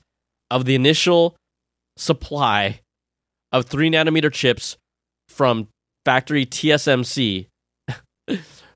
of 0.51 0.65
the 0.65 0.75
initial 0.75 1.37
supply 1.97 2.81
of 3.53 3.67
three 3.67 3.91
nanometer 3.91 4.33
chips 4.33 4.77
from 5.29 5.69
factory 6.05 6.45
TSMC, 6.47 7.47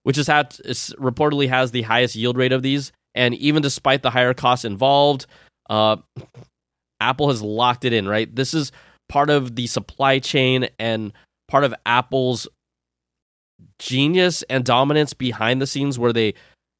which 0.03 0.19
is 0.19 0.29
is 0.29 0.95
reportedly 0.99 1.49
has 1.49 1.71
the 1.71 1.83
highest 1.83 2.15
yield 2.15 2.37
rate 2.37 2.53
of 2.53 2.63
these. 2.63 2.93
And 3.15 3.35
even 3.35 3.63
despite 3.63 4.03
the 4.03 4.11
higher 4.11 4.35
costs 4.35 4.65
involved, 4.65 5.27
uh, 5.69 5.97
Apple 7.01 7.29
has 7.29 7.43
locked 7.43 7.85
it 7.85 7.93
in. 7.93 8.09
Right, 8.09 8.35
this 8.35 8.55
is 8.55 8.73
part 9.09 9.31
of 9.31 9.57
the 9.57 9.67
supply 9.67 10.19
chain 10.19 10.69
and 10.79 11.13
part 11.49 11.65
of 11.65 11.75
Apple's 11.87 12.47
genius 13.79 14.43
and 14.45 14.65
dominance 14.65 15.15
behind 15.15 15.61
the 15.61 15.67
scenes, 15.67 15.99
where 15.99 16.13
they 16.13 16.35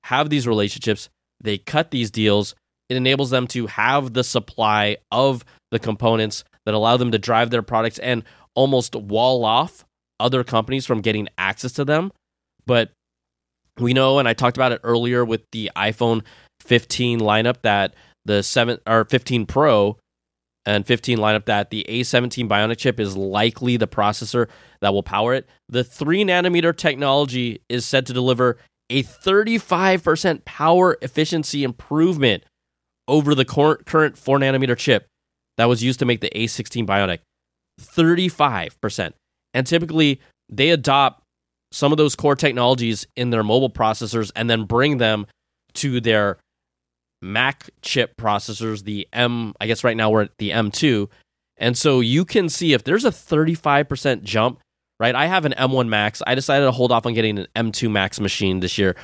have 0.05 0.31
these 0.31 0.47
relationships, 0.47 1.09
they 1.41 1.59
cut 1.59 1.91
these 1.91 2.11
deals. 2.11 2.55
It 2.89 2.97
enables 2.97 3.31
them 3.31 3.47
to 3.49 3.67
have 3.67 4.15
the 4.15 4.25
supply 4.25 4.97
of 5.11 5.45
the 5.71 5.79
components 5.79 6.45
that 6.65 6.75
allow 6.75 6.97
them 6.97 7.13
to 7.13 7.19
drive 7.19 7.51
their 7.51 7.63
products 7.63 7.99
and 7.99 8.25
almost 8.55 8.95
wall 8.95 9.45
off 9.45 9.85
other 10.21 10.43
companies 10.45 10.87
from 10.87 11.01
getting 11.01 11.29
access 11.37 11.73
to 11.73 11.85
them. 11.85 12.13
But 12.67 12.91
we 13.79 13.93
know, 13.93 14.19
and 14.19 14.29
I 14.29 14.35
talked 14.35 14.57
about 14.57 14.73
it 14.73 14.81
earlier 14.83 15.25
with 15.25 15.43
the 15.53 15.71
iPhone 15.77 16.25
15 16.61 17.21
lineup, 17.21 17.63
that 17.63 17.95
the 18.25 18.43
seven 18.43 18.79
or 18.87 19.05
15 19.05 19.47
Pro 19.47 19.97
and 20.67 20.87
15 20.87 21.19
lineup, 21.19 21.47
that 21.47 21.71
the 21.71 21.87
A17 21.89 22.49
Bionic 22.49 22.79
chip 22.79 22.99
is 23.01 23.17
likely 23.17 23.77
the 23.77 23.89
processor 23.89 24.49
that 24.81 24.93
will 24.93 25.03
power 25.03 25.35
it. 25.35 25.49
The 25.69 25.85
three 25.85 26.25
nanometer 26.25 26.77
technology 26.77 27.63
is 27.69 27.87
said 27.87 28.07
to 28.07 28.13
deliver 28.13 28.59
a 28.91 29.03
35% 29.03 30.45
power 30.45 30.99
efficiency 31.03 31.63
improvement 31.63 32.45
over 33.09 33.35
the 33.35 33.45
current 33.45 34.17
four 34.17 34.39
nanometer 34.39 34.77
chip 34.77 35.07
that 35.57 35.65
was 35.65 35.83
used 35.83 35.99
to 35.99 36.07
make 36.07 36.21
the 36.21 36.31
A16 36.31 36.87
Bionic. 36.87 37.19
35%. 37.81 39.13
And 39.55 39.67
typically, 39.67 40.21
they 40.49 40.71
adopt 40.71 41.23
some 41.73 41.93
of 41.93 41.99
those 41.99 42.15
core 42.15 42.37
technologies 42.37 43.07
in 43.17 43.31
their 43.31 43.43
mobile 43.43 43.71
processors 43.71 44.31
and 44.37 44.49
then 44.49 44.65
bring 44.65 44.99
them 44.99 45.27
to 45.75 46.01
their 46.01 46.39
Mac 47.21 47.71
chip 47.83 48.17
processors, 48.17 48.85
the 48.85 49.09
M, 49.13 49.53
I 49.61 49.67
guess 49.67 49.83
right 49.83 49.97
now 49.97 50.11
we're 50.11 50.23
at 50.23 50.39
the 50.39 50.51
M2. 50.51 51.09
And 51.57 51.77
so 51.77 52.01
you 52.01 52.25
can 52.25 52.49
see 52.49 52.73
if 52.73 52.85
there's 52.85 53.05
a 53.05 53.11
35% 53.11 54.23
jump, 54.23 54.61
right? 55.01 55.15
I 55.15 55.27
have 55.27 55.45
an 55.45 55.55
M1 55.59 55.89
Max. 55.89 56.23
I 56.27 56.37
decided 56.37 56.67
to 56.67 56.73
hold 56.73 56.93
off 56.93 57.07
on 57.07 57.15
getting 57.15 57.39
an 57.39 57.47
M2 57.57 57.91
Max 57.91 58.21
machine 58.21 58.61
this 58.61 58.79
year, 58.79 58.95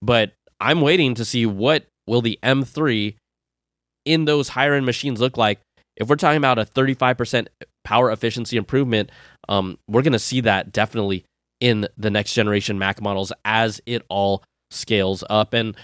but 0.00 0.32
I'm 0.60 0.80
waiting 0.80 1.14
to 1.14 1.24
see 1.24 1.46
what 1.46 1.86
will 2.06 2.22
the 2.22 2.38
M3 2.44 3.16
in 4.04 4.24
those 4.24 4.48
higher 4.48 4.74
end 4.74 4.86
machines 4.86 5.20
look 5.20 5.36
like. 5.36 5.60
If 5.96 6.08
we're 6.08 6.16
talking 6.16 6.38
about 6.38 6.58
a 6.58 6.64
35% 6.64 7.46
power 7.84 8.10
efficiency 8.10 8.56
improvement, 8.56 9.10
um, 9.48 9.78
we're 9.88 10.02
going 10.02 10.12
to 10.12 10.18
see 10.18 10.40
that 10.40 10.72
definitely 10.72 11.24
in 11.60 11.86
the 11.96 12.10
next 12.10 12.34
generation 12.34 12.78
Mac 12.78 13.00
models 13.00 13.32
as 13.44 13.80
it 13.86 14.02
all 14.08 14.42
scales 14.70 15.22
up. 15.30 15.54
And, 15.54 15.76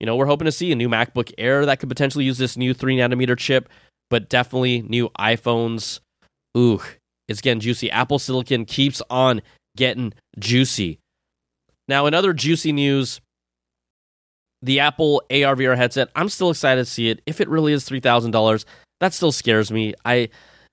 you 0.00 0.06
know, 0.06 0.16
we're 0.16 0.26
hoping 0.26 0.46
to 0.46 0.52
see 0.52 0.72
a 0.72 0.76
new 0.76 0.88
MacBook 0.88 1.32
Air 1.36 1.66
that 1.66 1.80
could 1.80 1.88
potentially 1.88 2.24
use 2.24 2.38
this 2.38 2.56
new 2.56 2.72
three 2.72 2.96
nanometer 2.96 3.36
chip, 3.36 3.68
but 4.10 4.28
definitely 4.28 4.82
new 4.82 5.10
iPhones. 5.18 6.00
Ooh, 6.56 6.80
it's 7.28 7.40
getting 7.42 7.60
juicy. 7.60 7.90
Apple 7.90 8.18
Silicon 8.18 8.64
keeps 8.64 9.02
on 9.10 9.42
getting 9.76 10.14
juicy. 10.38 10.98
Now, 11.88 12.06
in 12.06 12.14
other 12.14 12.32
juicy 12.32 12.72
news, 12.72 13.20
the 14.62 14.80
Apple 14.80 15.22
AR 15.30 15.54
VR 15.56 15.76
headset, 15.76 16.08
I'm 16.14 16.28
still 16.28 16.50
excited 16.50 16.84
to 16.84 16.90
see 16.90 17.08
it. 17.08 17.20
If 17.26 17.40
it 17.40 17.48
really 17.48 17.72
is 17.72 17.88
$3,000, 17.88 18.64
that 19.00 19.14
still 19.14 19.32
scares 19.32 19.70
me. 19.70 19.94
I, 20.04 20.28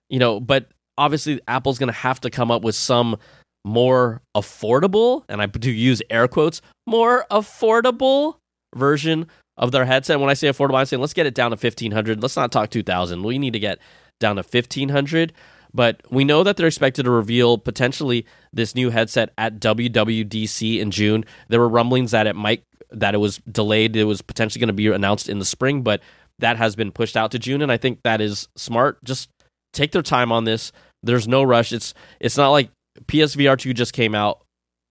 you 0.10 0.20
know, 0.20 0.40
but 0.40 0.70
obviously 0.98 1.40
Apple's 1.48 1.78
going 1.78 1.88
to 1.88 1.94
have 1.94 2.20
to 2.22 2.30
come 2.30 2.52
up 2.52 2.64
with 2.64 2.76
some 2.76 3.18
more 3.64 4.22
affordable, 4.36 5.24
and 5.28 5.42
I 5.42 5.48
do 5.48 5.72
use 5.72 6.02
air 6.10 6.28
quotes, 6.28 6.62
more 6.86 7.26
affordable 7.32 8.38
version 8.76 9.28
of 9.58 9.72
their 9.72 9.86
headset. 9.86 10.20
When 10.20 10.30
I 10.30 10.34
say 10.34 10.48
affordable, 10.48 10.76
I'm 10.76 10.86
saying 10.86 11.02
let's 11.02 11.14
get 11.14 11.26
it 11.26 11.34
down 11.34 11.52
to 11.52 11.56
1500. 11.56 12.22
Let's 12.22 12.36
not 12.36 12.52
talk 12.52 12.70
2000. 12.70 13.24
We 13.24 13.40
need 13.40 13.54
to 13.54 13.60
get 13.60 13.80
down 14.20 14.36
to 14.36 14.42
1500. 14.42 15.34
But 15.74 16.02
we 16.10 16.24
know 16.24 16.44
that 16.44 16.56
they're 16.56 16.68
expected 16.68 17.04
to 17.04 17.12
reveal 17.12 17.58
potentially 17.58 18.26
this 18.54 18.76
new 18.76 18.92
headset 18.92 19.32
at 19.38 19.60
WWDC 19.60 20.80
in 20.80 20.90
June. 20.90 21.26
There 21.50 21.60
were 21.60 21.68
rumblings 21.68 22.12
that 22.12 22.28
it 22.28 22.36
might 22.36 22.64
that 22.92 23.16
it 23.16 23.20
was 23.20 23.38
delayed. 23.50 23.96
It 23.96 24.06
was 24.06 24.22
potentially 24.22 24.60
going 24.60 24.68
to 24.68 24.74
be 24.74 24.88
announced 24.88 25.30
in 25.30 25.40
the 25.40 25.46
spring, 25.46 25.82
but 25.82 26.02
that 26.40 26.58
has 26.58 26.76
been 26.76 26.92
pushed 26.92 27.16
out 27.16 27.32
to 27.32 27.40
June, 27.40 27.62
and 27.62 27.72
I 27.72 27.78
think 27.78 28.00
that 28.04 28.22
is 28.22 28.48
smart. 28.56 29.04
Just 29.04 29.30
take 29.74 29.92
their 29.92 30.02
time 30.02 30.32
on 30.32 30.44
this. 30.44 30.72
There's 31.04 31.28
no 31.28 31.44
rush. 31.44 31.72
It's 31.72 31.94
it's 32.20 32.38
not 32.38 32.50
like 32.50 32.70
PSVR 33.06 33.58
2 33.58 33.74
just 33.74 33.94
came 33.94 34.16
out. 34.16 34.42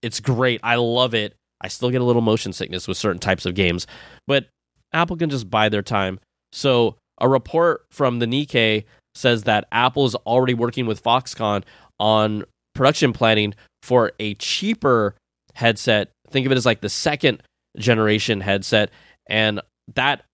It's 0.03 0.21
great. 0.21 0.61
I 0.63 0.77
love 0.77 1.15
it. 1.15 1.35
I 1.61 1.69
still 1.69 1.91
get 1.91 2.01
a 2.01 2.05
little 2.05 2.23
motion 2.23 2.53
sickness 2.53 2.87
with 2.87 2.97
certain 2.97 3.19
types 3.19 3.47
of 3.47 3.55
games, 3.55 3.87
but 4.27 4.47
Apple 4.93 5.17
can 5.17 5.31
just 5.31 5.51
buy 5.51 5.69
their 5.69 5.83
time. 5.83 6.21
So, 6.53 6.97
a 7.21 7.29
report 7.29 7.87
from 7.91 8.19
the 8.19 8.27
Nikkei 8.27 8.85
says 9.15 9.45
that 9.45 9.67
Apple 9.73 10.05
is 10.07 10.15
already 10.15 10.55
working 10.55 10.87
with 10.87 11.03
Foxconn 11.03 11.63
on 11.99 12.45
production 12.75 13.13
planning 13.13 13.55
for 13.83 14.13
a 14.19 14.35
cheaper 14.35 15.15
headset. 15.55 16.11
Think 16.31 16.47
of 16.47 16.53
it 16.53 16.59
as 16.59 16.67
like 16.67 16.81
the 16.81 16.89
second 16.89 17.43
generation 17.77 18.41
headset, 18.41 18.91
and 19.27 19.61
that 19.95 20.25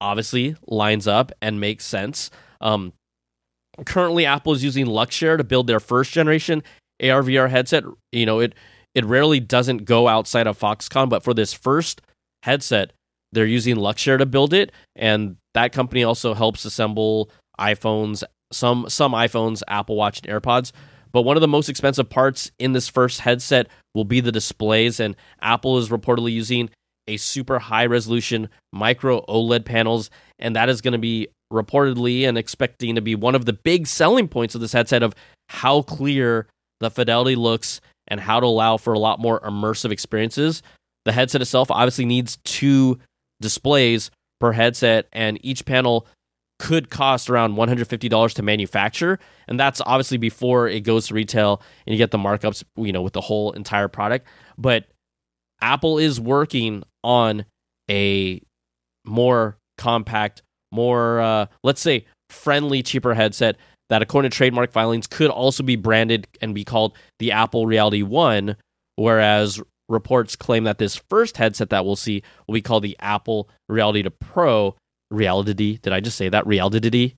obviously 0.00 0.56
lines 0.66 1.06
up 1.06 1.32
and 1.42 1.60
makes 1.60 1.84
sense. 1.84 2.30
Um, 2.60 2.92
currently, 3.84 4.26
Apple 4.26 4.52
is 4.52 4.64
using 4.64 4.86
Luxshare 4.86 5.36
to 5.36 5.44
build 5.44 5.66
their 5.66 5.80
first 5.80 6.12
generation 6.12 6.62
AR 7.02 7.22
VR 7.22 7.48
headset. 7.48 7.84
You 8.12 8.26
know, 8.26 8.40
it 8.40 8.54
it 8.94 9.04
rarely 9.04 9.40
doesn't 9.40 9.84
go 9.84 10.08
outside 10.08 10.46
of 10.46 10.58
Foxconn, 10.58 11.08
but 11.08 11.22
for 11.22 11.34
this 11.34 11.52
first 11.52 12.02
headset, 12.42 12.92
they're 13.32 13.46
using 13.46 13.76
Luxshare 13.76 14.18
to 14.18 14.26
build 14.26 14.52
it, 14.52 14.72
and 14.96 15.36
that 15.54 15.72
company 15.72 16.04
also 16.04 16.34
helps 16.34 16.64
assemble 16.64 17.30
iPhones, 17.58 18.24
some 18.52 18.86
some 18.88 19.12
iPhones, 19.12 19.62
Apple 19.68 19.96
Watch, 19.96 20.20
and 20.24 20.28
AirPods. 20.28 20.72
But 21.12 21.22
one 21.22 21.36
of 21.36 21.40
the 21.40 21.48
most 21.48 21.68
expensive 21.68 22.08
parts 22.08 22.50
in 22.58 22.72
this 22.72 22.88
first 22.88 23.20
headset 23.20 23.68
will 23.94 24.04
be 24.04 24.20
the 24.20 24.32
displays, 24.32 25.00
and 25.00 25.16
Apple 25.40 25.78
is 25.78 25.88
reportedly 25.88 26.32
using 26.32 26.70
a 27.08 27.16
super 27.16 27.58
high 27.58 27.86
resolution 27.86 28.48
micro 28.72 29.24
OLED 29.26 29.64
panels, 29.64 30.10
and 30.38 30.54
that 30.54 30.68
is 30.68 30.80
going 30.80 30.92
to 30.92 30.98
be 30.98 31.28
reportedly 31.52 32.28
and 32.28 32.38
expecting 32.38 32.94
to 32.94 33.00
be 33.00 33.14
one 33.14 33.34
of 33.34 33.44
the 33.44 33.52
big 33.52 33.86
selling 33.86 34.28
points 34.28 34.54
of 34.54 34.60
this 34.60 34.72
headset 34.72 35.02
of 35.02 35.14
how 35.48 35.82
clear 35.82 36.46
the 36.78 36.90
fidelity 36.90 37.34
looks 37.34 37.80
and 38.06 38.20
how 38.20 38.38
to 38.38 38.46
allow 38.46 38.76
for 38.76 38.92
a 38.92 38.98
lot 38.98 39.18
more 39.18 39.40
immersive 39.40 39.90
experiences. 39.90 40.62
The 41.04 41.12
headset 41.12 41.42
itself 41.42 41.70
obviously 41.70 42.04
needs 42.04 42.38
two 42.44 42.98
displays 43.40 44.10
per 44.38 44.52
headset, 44.52 45.08
and 45.12 45.38
each 45.44 45.64
panel 45.64 46.06
could 46.60 46.90
cost 46.90 47.30
around 47.30 47.56
$150 47.56 48.34
to 48.34 48.42
manufacture 48.42 49.18
and 49.48 49.58
that's 49.58 49.80
obviously 49.86 50.18
before 50.18 50.68
it 50.68 50.80
goes 50.80 51.06
to 51.08 51.14
retail 51.14 51.62
and 51.86 51.94
you 51.94 51.98
get 51.98 52.10
the 52.10 52.18
markups 52.18 52.62
you 52.76 52.92
know 52.92 53.00
with 53.00 53.14
the 53.14 53.20
whole 53.22 53.50
entire 53.52 53.88
product 53.88 54.26
but 54.58 54.84
apple 55.62 55.96
is 55.96 56.20
working 56.20 56.82
on 57.02 57.46
a 57.90 58.42
more 59.06 59.56
compact 59.78 60.42
more 60.70 61.20
uh, 61.20 61.46
let's 61.64 61.80
say 61.80 62.04
friendly 62.28 62.82
cheaper 62.82 63.14
headset 63.14 63.56
that 63.88 64.02
according 64.02 64.30
to 64.30 64.36
trademark 64.36 64.70
filings 64.70 65.06
could 65.06 65.30
also 65.30 65.62
be 65.62 65.76
branded 65.76 66.28
and 66.42 66.54
be 66.54 66.62
called 66.62 66.94
the 67.20 67.32
apple 67.32 67.64
reality 67.64 68.02
1 68.02 68.54
whereas 68.96 69.62
reports 69.90 70.36
claim 70.36 70.64
that 70.64 70.78
this 70.78 70.96
first 70.96 71.36
headset 71.36 71.70
that 71.70 71.84
we'll 71.84 71.96
see 71.96 72.22
will 72.46 72.54
be 72.54 72.62
called 72.62 72.82
the 72.82 72.96
Apple 73.00 73.50
Reality 73.68 74.02
to 74.02 74.10
Pro. 74.10 74.76
Reality, 75.10 75.78
did 75.78 75.92
I 75.92 76.00
just 76.00 76.16
say 76.16 76.28
that? 76.28 76.46
Reality? 76.46 77.14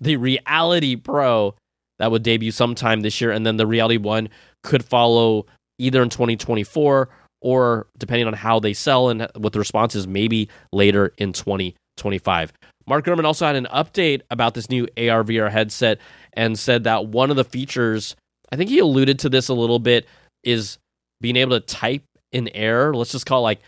The 0.00 0.16
Reality 0.16 0.96
Pro 0.96 1.54
that 1.98 2.10
would 2.10 2.22
debut 2.22 2.50
sometime 2.50 3.00
this 3.00 3.20
year, 3.20 3.30
and 3.30 3.46
then 3.46 3.56
the 3.56 3.66
Reality 3.66 3.98
One 3.98 4.28
could 4.62 4.84
follow 4.84 5.46
either 5.78 6.02
in 6.02 6.08
2024 6.08 7.08
or 7.42 7.86
depending 7.98 8.26
on 8.26 8.34
how 8.34 8.60
they 8.60 8.72
sell 8.72 9.08
and 9.08 9.28
what 9.36 9.52
the 9.52 9.58
response 9.58 9.94
is, 9.94 10.06
maybe 10.06 10.48
later 10.72 11.12
in 11.18 11.32
2025. 11.32 12.52
Mark 12.86 13.04
Gurman 13.04 13.24
also 13.24 13.46
had 13.46 13.56
an 13.56 13.68
update 13.72 14.22
about 14.30 14.54
this 14.54 14.68
new 14.68 14.84
AR 14.96 15.24
VR 15.24 15.50
headset 15.50 15.98
and 16.32 16.58
said 16.58 16.84
that 16.84 17.06
one 17.06 17.30
of 17.30 17.36
the 17.36 17.44
features, 17.44 18.16
I 18.52 18.56
think 18.56 18.68
he 18.70 18.78
alluded 18.78 19.18
to 19.20 19.28
this 19.28 19.48
a 19.48 19.54
little 19.54 19.78
bit, 19.78 20.06
is 20.42 20.78
being 21.20 21.36
able 21.36 21.58
to 21.58 21.64
type 21.64 22.02
in 22.32 22.48
air. 22.48 22.92
Let's 22.94 23.12
just 23.12 23.26
call 23.26 23.40
it 23.40 23.42
like 23.42 23.60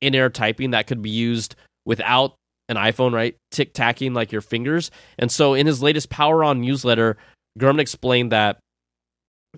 in 0.00 0.14
air 0.14 0.30
typing 0.30 0.72
that 0.72 0.86
could 0.86 1.02
be 1.02 1.10
used 1.10 1.54
without 1.84 2.34
an 2.68 2.76
iPhone, 2.76 3.12
right? 3.12 3.36
Tick 3.50 3.74
tacking 3.74 4.14
like 4.14 4.32
your 4.32 4.40
fingers. 4.40 4.90
And 5.18 5.30
so 5.30 5.54
in 5.54 5.66
his 5.66 5.82
latest 5.82 6.10
Power 6.10 6.44
On 6.44 6.60
newsletter, 6.60 7.16
Gurman 7.58 7.80
explained 7.80 8.32
that 8.32 8.58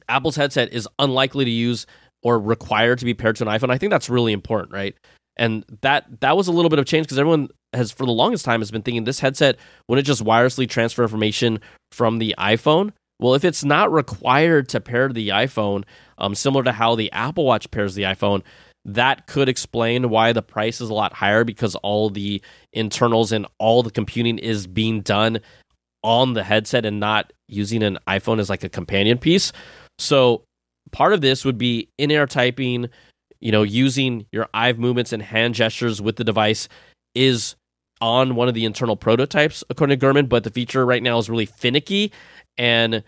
Apple's 0.08 0.36
headset 0.36 0.72
is 0.72 0.88
unlikely 0.98 1.44
to 1.44 1.50
use 1.50 1.86
or 2.22 2.38
required 2.38 2.98
to 2.98 3.04
be 3.04 3.14
paired 3.14 3.36
to 3.36 3.48
an 3.48 3.50
iPhone. 3.50 3.70
I 3.70 3.78
think 3.78 3.90
that's 3.90 4.10
really 4.10 4.32
important, 4.32 4.72
right? 4.72 4.94
And 5.36 5.64
that 5.82 6.20
that 6.20 6.36
was 6.36 6.48
a 6.48 6.52
little 6.52 6.70
bit 6.70 6.78
of 6.78 6.86
change 6.86 7.06
because 7.06 7.18
everyone 7.18 7.48
has 7.72 7.92
for 7.92 8.06
the 8.06 8.12
longest 8.12 8.44
time 8.44 8.60
has 8.60 8.70
been 8.70 8.82
thinking 8.82 9.04
this 9.04 9.20
headset 9.20 9.58
wouldn't 9.86 10.06
just 10.06 10.24
wirelessly 10.24 10.68
transfer 10.68 11.02
information 11.02 11.60
from 11.92 12.18
the 12.18 12.34
iPhone. 12.38 12.92
Well, 13.18 13.34
if 13.34 13.44
it's 13.44 13.64
not 13.64 13.92
required 13.92 14.68
to 14.70 14.80
pair 14.80 15.08
to 15.08 15.14
the 15.14 15.30
iPhone, 15.30 15.84
um, 16.18 16.34
similar 16.34 16.64
to 16.64 16.72
how 16.72 16.96
the 16.96 17.10
Apple 17.12 17.44
Watch 17.44 17.70
pairs 17.70 17.94
the 17.94 18.02
iPhone, 18.02 18.42
that 18.86 19.26
could 19.26 19.48
explain 19.48 20.08
why 20.10 20.32
the 20.32 20.42
price 20.42 20.80
is 20.80 20.88
a 20.88 20.94
lot 20.94 21.12
higher 21.12 21.44
because 21.44 21.74
all 21.76 22.08
the 22.08 22.40
internals 22.72 23.32
and 23.32 23.46
all 23.58 23.82
the 23.82 23.90
computing 23.90 24.38
is 24.38 24.66
being 24.68 25.00
done 25.00 25.40
on 26.04 26.34
the 26.34 26.44
headset 26.44 26.86
and 26.86 27.00
not 27.00 27.32
using 27.48 27.82
an 27.82 27.98
iPhone 28.06 28.38
as 28.38 28.48
like 28.48 28.62
a 28.62 28.68
companion 28.68 29.18
piece. 29.18 29.52
So 29.98 30.44
part 30.92 31.12
of 31.12 31.20
this 31.20 31.44
would 31.44 31.58
be 31.58 31.88
in-air 31.98 32.26
typing, 32.26 32.88
you 33.40 33.50
know, 33.50 33.64
using 33.64 34.26
your 34.30 34.48
eye 34.54 34.72
movements 34.72 35.12
and 35.12 35.20
hand 35.20 35.54
gestures 35.54 36.00
with 36.00 36.14
the 36.14 36.24
device 36.24 36.68
is 37.16 37.56
on 38.00 38.36
one 38.36 38.46
of 38.46 38.54
the 38.54 38.64
internal 38.64 38.96
prototypes 38.96 39.64
according 39.68 39.98
to 39.98 40.06
Gurman, 40.06 40.28
but 40.28 40.44
the 40.44 40.50
feature 40.50 40.86
right 40.86 41.02
now 41.02 41.18
is 41.18 41.28
really 41.28 41.46
finicky 41.46 42.12
and 42.56 43.02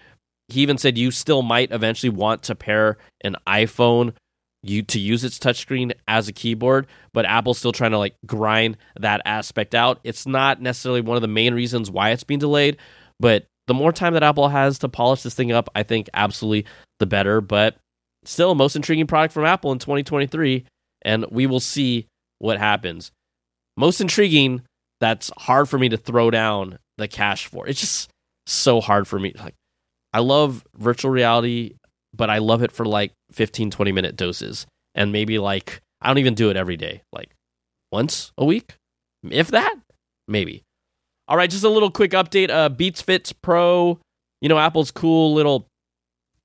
he 0.49 0.63
even 0.63 0.79
said 0.79 0.99
you 0.99 1.11
still 1.11 1.43
might 1.43 1.71
eventually 1.71 2.11
want 2.11 2.43
to 2.45 2.55
pair 2.55 2.97
an 3.23 3.37
iPhone 3.47 4.15
you 4.63 4.83
to 4.83 4.99
use 4.99 5.25
its 5.25 5.39
touchscreen 5.39 5.93
as 6.07 6.29
a 6.29 6.33
keyboard, 6.33 6.87
but 7.13 7.25
Apple's 7.25 7.59
still 7.59 7.73
trying 7.73 7.93
to 7.93 7.99
like 7.99 8.17
grind 8.27 8.77
that 8.99 9.23
aspect 9.25 9.75
out. 9.75 10.01
It's 10.05 10.27
not 10.27 10.61
necessarily 10.61 11.01
one 11.01 11.17
of 11.17 11.23
the 11.23 11.29
main 11.29 11.55
reasons 11.55 11.91
why 11.91 12.11
it's 12.11 12.25
being 12.25 12.41
delayed, 12.41 12.77
but 13.21 13.47
the 13.69 13.75
more 13.75 13.93
time 13.93 14.15
that 14.15 14.23
Apple 14.23 14.49
has 14.49 14.79
to 14.81 14.89
polish 14.89 15.23
this 15.23 15.35
thing 15.35 15.53
up, 15.53 15.69
I 15.75 15.83
think 15.83 16.09
absolutely 16.15 16.69
the 16.99 17.07
better. 17.07 17.41
But 17.41 17.77
still, 18.25 18.55
most 18.55 18.75
intriguing 18.77 19.07
product 19.07 19.35
from 19.35 19.45
Apple 19.45 19.73
in 19.73 19.79
2023, 19.79 20.65
and 21.03 21.27
we 21.31 21.47
will 21.47 21.61
see 21.61 22.07
what 22.39 22.59
happens. 22.59 23.13
Most 23.77 24.01
intriguing, 24.01 24.63
that's 25.01 25.31
hard 25.37 25.69
for 25.69 25.79
me 25.79 25.91
to 25.91 25.97
throw 25.97 26.31
down 26.31 26.79
the 26.97 27.07
cash 27.07 27.47
for. 27.47 27.69
It's 27.69 27.81
just 27.81 28.11
so 28.47 28.81
hard 28.81 29.07
for 29.07 29.19
me. 29.19 29.35
Like, 29.39 29.55
I 30.13 30.21
love 30.21 30.65
virtual 30.75 31.11
reality, 31.11 31.75
but 32.15 32.31
I 32.31 32.39
love 32.39 32.63
it 32.63 32.73
for 32.73 32.85
like 32.85 33.13
15, 33.33 33.71
20 33.71 33.93
minute 33.93 34.17
doses. 34.17 34.67
And 34.95 35.13
maybe 35.13 35.39
like, 35.39 35.81
I 36.01 36.09
don't 36.09 36.19
even 36.19 36.35
do 36.35 36.51
it 36.51 36.57
every 36.57 36.77
day, 36.77 37.03
like 37.13 37.31
once 37.93 38.33
a 38.39 38.45
week, 38.45 38.77
if 39.29 39.49
that, 39.49 39.77
maybe. 40.27 40.63
All 41.29 41.37
right, 41.37 41.51
just 41.51 41.65
a 41.65 41.69
little 41.69 41.91
quick 41.91 42.13
update. 42.13 42.51
Uh, 42.51 42.69
Beats 42.69 43.03
Fits 43.03 43.33
Pro, 43.33 44.01
you 44.41 44.49
know, 44.49 44.59
Apple's 44.59 44.91
cool 44.91 45.35
little 45.35 45.67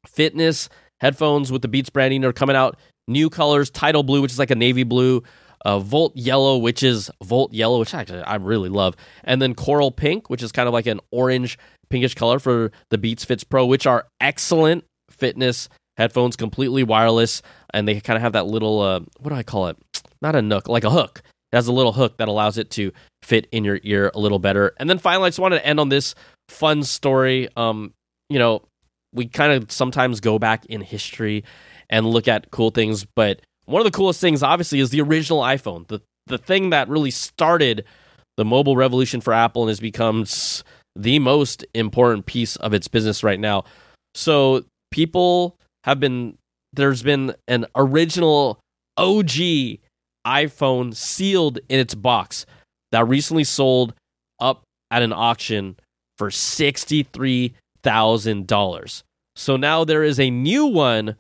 fitness 0.08 0.70
headphones 1.00 1.52
with 1.52 1.62
the 1.62 1.68
Beats 1.68 1.90
branding 1.90 2.26
are 2.26 2.34
coming 2.34 2.56
out. 2.56 2.78
New 3.08 3.30
colors, 3.30 3.70
Tidal 3.70 4.04
Blue, 4.04 4.22
which 4.22 4.32
is 4.32 4.40
like 4.40 4.52
a 4.52 4.56
navy 4.56 4.84
blue, 4.84 5.24
uh, 5.66 5.80
Volt 5.80 6.16
Yellow, 6.16 6.58
which 6.58 6.84
is 6.84 7.12
Volt 7.24 7.54
Yellow, 7.54 7.80
which 7.80 7.94
actually 7.94 8.22
I 8.22 8.36
really 8.36 8.70
love, 8.70 8.96
and 9.24 9.42
then 9.42 9.56
Coral 9.56 9.92
Pink, 9.92 10.30
which 10.30 10.44
is 10.44 10.52
kind 10.52 10.68
of 10.68 10.74
like 10.74 10.86
an 10.86 11.00
orange 11.12 11.58
pinkish 11.90 12.16
color 12.16 12.40
for 12.40 12.72
the 12.90 12.98
Beats 12.98 13.26
Fits 13.26 13.44
Pro, 13.44 13.66
which 13.66 13.86
are 13.86 14.08
excellent 14.20 14.86
fitness 15.24 15.70
headphones, 15.96 16.36
completely 16.36 16.84
wireless, 16.84 17.42
and 17.74 17.88
they 17.88 18.02
kind 18.02 18.18
of 18.18 18.24
have 18.24 18.34
that 18.34 18.48
little 18.48 18.82
uh, 18.82 19.00
what 19.20 19.30
do 19.30 19.36
I 19.36 19.44
call 19.44 19.68
it? 19.68 19.78
Not 20.22 20.36
a 20.36 20.42
nook, 20.42 20.68
like 20.68 20.84
a 20.84 20.90
hook 20.90 21.22
it 21.54 21.56
has 21.56 21.68
a 21.68 21.72
little 21.72 21.94
hook 21.94 22.18
that 22.18 22.28
allows 22.28 22.58
it 22.58 22.72
to 22.72 22.92
fit 23.22 23.48
in 23.52 23.64
your 23.64 23.80
ear 23.84 24.12
a 24.16 24.20
little 24.20 24.40
better. 24.40 24.74
And 24.78 24.90
then 24.90 24.98
finally, 24.98 25.28
I 25.28 25.30
just 25.30 25.40
wanted 25.40 25.60
to 25.60 25.66
end 25.66 25.80
on 25.80 25.90
this 25.90 26.16
fun 26.50 26.84
story. 26.84 27.48
Um, 27.56 27.94
you 28.28 28.40
know, 28.40 28.64
we 29.14 29.28
kind 29.28 29.52
of 29.54 29.72
sometimes 29.72 30.20
go 30.20 30.40
back 30.40 30.66
in 30.66 30.82
history 30.82 31.44
and 31.92 32.08
look 32.08 32.28
at 32.28 32.50
cool 32.50 32.72
things, 32.72 33.06
but 33.06 33.42
one 33.66 33.80
of 33.80 33.86
the 33.86 33.96
coolest 33.96 34.20
things, 34.20 34.42
obviously, 34.42 34.80
is 34.80 34.90
the 34.90 35.02
original 35.02 35.42
iPhone, 35.42 35.88
the 35.88 36.00
the 36.26 36.40
thing 36.40 36.72
that 36.72 36.90
really 36.90 37.12
started 37.12 37.86
the 38.38 38.46
mobile 38.46 38.76
revolution 38.76 39.22
for 39.22 39.32
Apple 39.32 39.64
and 39.64 39.70
has 39.70 39.80
become 39.80 40.26
the 40.96 41.20
most 41.20 41.66
important 41.76 42.26
piece 42.26 42.56
of 42.56 42.74
its 42.74 42.88
business 42.88 43.24
right 43.24 43.40
now. 43.40 43.66
So 44.16 44.66
people 44.94 45.58
have 45.84 46.00
been 46.00 46.38
there's 46.72 47.04
been 47.04 47.36
an 47.48 47.66
original 47.76 48.60
OG 48.96 49.32
iPhone 50.26 50.96
sealed 50.96 51.58
in 51.68 51.80
its 51.80 51.96
box 51.96 52.46
that 52.92 53.08
recently 53.08 53.44
sold 53.44 53.96
up 54.40 54.62
at 54.92 55.02
an 55.02 55.12
auction 55.12 55.76
for 56.18 56.30
$63,000. 56.30 59.04
So 59.36 59.58
now 59.58 59.84
there 59.84 60.04
is 60.04 60.20
a 60.20 60.30
new 60.30 60.68
one 60.68 61.16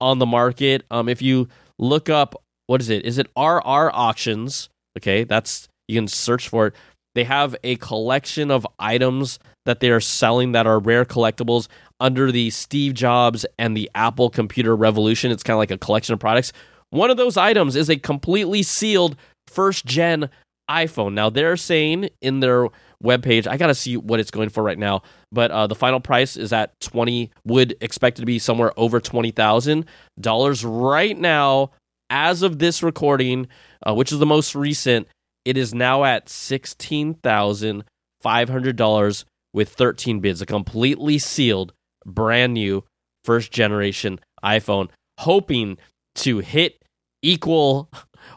on 0.00 0.20
the 0.20 0.26
market. 0.26 0.84
Um, 0.90 1.08
if 1.08 1.20
you 1.20 1.48
look 1.78 2.08
up, 2.08 2.40
what 2.68 2.80
is 2.80 2.88
it? 2.90 3.04
Is 3.04 3.18
it 3.18 3.26
RR 3.36 3.90
Auctions? 3.92 4.68
Okay, 4.96 5.24
that's 5.24 5.68
you 5.88 5.96
can 5.96 6.06
search 6.08 6.48
for 6.48 6.68
it. 6.68 6.74
They 7.16 7.24
have 7.24 7.56
a 7.64 7.76
collection 7.76 8.50
of 8.50 8.66
items 8.78 9.38
that 9.64 9.80
they 9.80 9.90
are 9.90 10.00
selling 10.00 10.52
that 10.52 10.66
are 10.66 10.78
rare 10.78 11.04
collectibles 11.04 11.66
under 12.00 12.30
the 12.30 12.50
Steve 12.50 12.94
Jobs 12.94 13.46
and 13.58 13.76
the 13.76 13.90
Apple 13.94 14.30
Computer 14.30 14.76
Revolution. 14.76 15.30
It's 15.30 15.42
kind 15.42 15.54
of 15.54 15.58
like 15.58 15.70
a 15.70 15.78
collection 15.78 16.12
of 16.12 16.20
products. 16.20 16.52
One 16.90 17.10
of 17.10 17.16
those 17.16 17.36
items 17.36 17.76
is 17.76 17.88
a 17.88 17.96
completely 17.96 18.62
sealed 18.62 19.16
first 19.48 19.84
gen 19.84 20.30
iPhone. 20.70 21.14
Now 21.14 21.30
they're 21.30 21.56
saying 21.56 22.10
in 22.20 22.40
their 22.40 22.68
webpage, 23.02 23.46
I 23.46 23.56
got 23.56 23.68
to 23.68 23.74
see 23.74 23.96
what 23.96 24.20
it's 24.20 24.30
going 24.30 24.50
for 24.50 24.62
right 24.62 24.78
now, 24.78 25.02
but 25.32 25.50
uh, 25.50 25.66
the 25.66 25.74
final 25.74 26.00
price 26.00 26.36
is 26.36 26.52
at 26.52 26.78
20 26.80 27.30
would 27.44 27.74
expect 27.80 28.18
it 28.18 28.22
to 28.22 28.26
be 28.26 28.38
somewhere 28.38 28.72
over 28.76 29.00
$20,000 29.00 30.92
right 30.92 31.18
now 31.18 31.70
as 32.10 32.42
of 32.42 32.58
this 32.58 32.82
recording, 32.82 33.48
uh, 33.86 33.94
which 33.94 34.12
is 34.12 34.18
the 34.18 34.26
most 34.26 34.54
recent, 34.54 35.08
it 35.44 35.56
is 35.56 35.72
now 35.74 36.04
at 36.04 36.26
$16,500 36.26 39.24
with 39.52 39.68
13 39.70 40.20
bids, 40.20 40.42
a 40.42 40.46
completely 40.46 41.18
sealed 41.18 41.72
brand 42.06 42.54
new 42.54 42.84
first 43.24 43.52
generation 43.52 44.20
iPhone, 44.44 44.88
hoping 45.18 45.76
to 46.14 46.38
hit, 46.38 46.82
equal, 47.22 47.90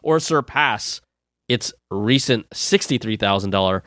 or 0.04 0.20
surpass 0.20 1.02
its 1.48 1.74
recent 1.92 2.50
$63,000 2.52 3.82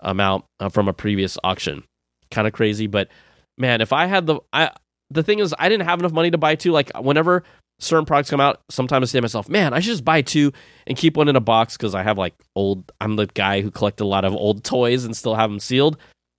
amount 0.00 0.44
uh, 0.60 0.68
from 0.68 0.88
a 0.88 0.92
previous 0.92 1.38
auction. 1.42 1.84
Kind 2.30 2.46
of 2.46 2.52
crazy, 2.52 2.86
but 2.86 3.08
man, 3.56 3.80
if 3.80 3.92
I 3.92 4.06
had 4.06 4.26
the 4.26 4.40
I 4.52 4.70
the 5.10 5.22
thing 5.22 5.38
is 5.38 5.54
I 5.58 5.68
didn't 5.68 5.86
have 5.86 5.98
enough 5.98 6.12
money 6.12 6.30
to 6.30 6.38
buy 6.38 6.54
two 6.54 6.72
like 6.72 6.90
whenever 6.98 7.42
certain 7.80 8.04
products 8.04 8.30
come 8.30 8.40
out, 8.40 8.60
sometimes 8.70 9.08
I 9.08 9.12
say 9.12 9.18
to 9.18 9.22
myself, 9.22 9.48
"Man, 9.48 9.72
I 9.72 9.80
should 9.80 9.90
just 9.90 10.04
buy 10.04 10.22
two 10.22 10.52
and 10.86 10.96
keep 10.96 11.16
one 11.16 11.28
in 11.28 11.36
a 11.36 11.40
box 11.40 11.76
because 11.76 11.94
I 11.94 12.02
have 12.02 12.18
like 12.18 12.34
old 12.54 12.92
I'm 13.00 13.16
the 13.16 13.26
guy 13.26 13.62
who 13.62 13.70
collected 13.70 14.04
a 14.04 14.06
lot 14.06 14.24
of 14.24 14.34
old 14.34 14.62
toys 14.62 15.04
and 15.04 15.16
still 15.16 15.34
have 15.34 15.50
them 15.50 15.60
sealed." 15.60 15.96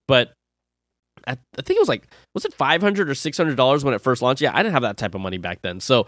But 0.08 0.34
I, 1.30 1.62
think 1.62 1.78
it 1.78 1.80
was 1.80 1.90
like 1.90 2.08
was 2.34 2.46
it 2.46 2.54
500 2.54 3.10
or 3.10 3.16
600 3.16 3.56
dollars 3.56 3.84
when 3.84 3.94
it 3.94 4.02
first 4.02 4.22
launched? 4.22 4.42
Yeah, 4.42 4.52
I 4.54 4.58
didn't 4.58 4.74
have 4.74 4.82
that 4.82 4.98
type 4.98 5.16
of 5.16 5.22
money 5.22 5.38
back 5.38 5.62
then. 5.62 5.80
So 5.80 6.08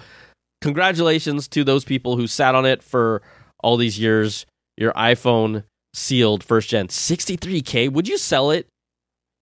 congratulations 0.61 1.47
to 1.49 1.63
those 1.63 1.85
people 1.85 2.17
who 2.17 2.27
sat 2.27 2.55
on 2.55 2.65
it 2.65 2.81
for 2.81 3.21
all 3.63 3.77
these 3.77 3.99
years. 3.99 4.45
Your 4.77 4.93
iPhone 4.93 5.63
sealed 5.93 6.43
first 6.43 6.69
gen, 6.69 6.87
63K. 6.87 7.91
Would 7.91 8.07
you 8.07 8.17
sell 8.17 8.51
it 8.51 8.67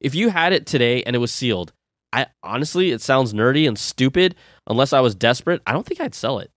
if 0.02 0.16
you 0.16 0.30
had 0.30 0.54
it 0.54 0.66
today 0.66 1.04
and 1.04 1.16
it 1.16 1.20
was 1.20 1.32
sealed? 1.32 1.72
I 2.12 2.28
honestly, 2.44 2.92
it 2.92 3.02
sounds 3.02 3.34
nerdy 3.34 3.68
and 3.68 3.78
stupid. 3.78 4.36
Unless 4.68 4.94
I 4.94 5.00
was 5.00 5.16
desperate, 5.16 5.62
I 5.66 5.74
don't 5.74 5.86
think 5.86 6.02
I'd 6.02 6.16
sell 6.16 6.40
it. 6.40 6.52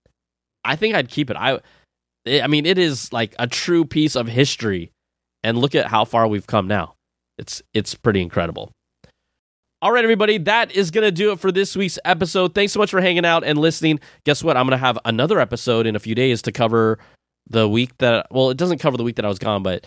I 0.64 0.76
think 0.76 0.94
I'd 0.94 1.08
keep 1.08 1.30
it. 1.30 1.36
I, 1.36 1.60
I 2.26 2.46
mean, 2.46 2.66
it 2.66 2.78
is 2.78 3.12
like 3.12 3.34
a 3.38 3.46
true 3.46 3.84
piece 3.84 4.16
of 4.16 4.28
history, 4.28 4.90
and 5.42 5.58
look 5.58 5.74
at 5.74 5.86
how 5.86 6.04
far 6.04 6.26
we've 6.26 6.46
come 6.46 6.68
now. 6.68 6.94
It's 7.38 7.62
it's 7.74 7.94
pretty 7.94 8.22
incredible. 8.22 8.72
All 9.82 9.90
right, 9.90 10.04
everybody, 10.04 10.38
that 10.38 10.70
is 10.70 10.92
going 10.92 11.02
to 11.02 11.10
do 11.10 11.32
it 11.32 11.40
for 11.40 11.50
this 11.50 11.74
week's 11.74 11.98
episode. 12.04 12.54
Thanks 12.54 12.72
so 12.72 12.78
much 12.78 12.92
for 12.92 13.00
hanging 13.00 13.24
out 13.24 13.42
and 13.42 13.58
listening. 13.58 13.98
Guess 14.24 14.44
what? 14.44 14.56
I'm 14.56 14.64
going 14.64 14.78
to 14.78 14.86
have 14.86 14.96
another 15.04 15.40
episode 15.40 15.88
in 15.88 15.96
a 15.96 15.98
few 15.98 16.14
days 16.14 16.40
to 16.42 16.52
cover 16.52 17.00
the 17.50 17.68
week 17.68 17.98
that, 17.98 18.28
well, 18.30 18.50
it 18.50 18.56
doesn't 18.56 18.78
cover 18.78 18.96
the 18.96 19.02
week 19.02 19.16
that 19.16 19.24
I 19.24 19.28
was 19.28 19.40
gone, 19.40 19.64
but 19.64 19.84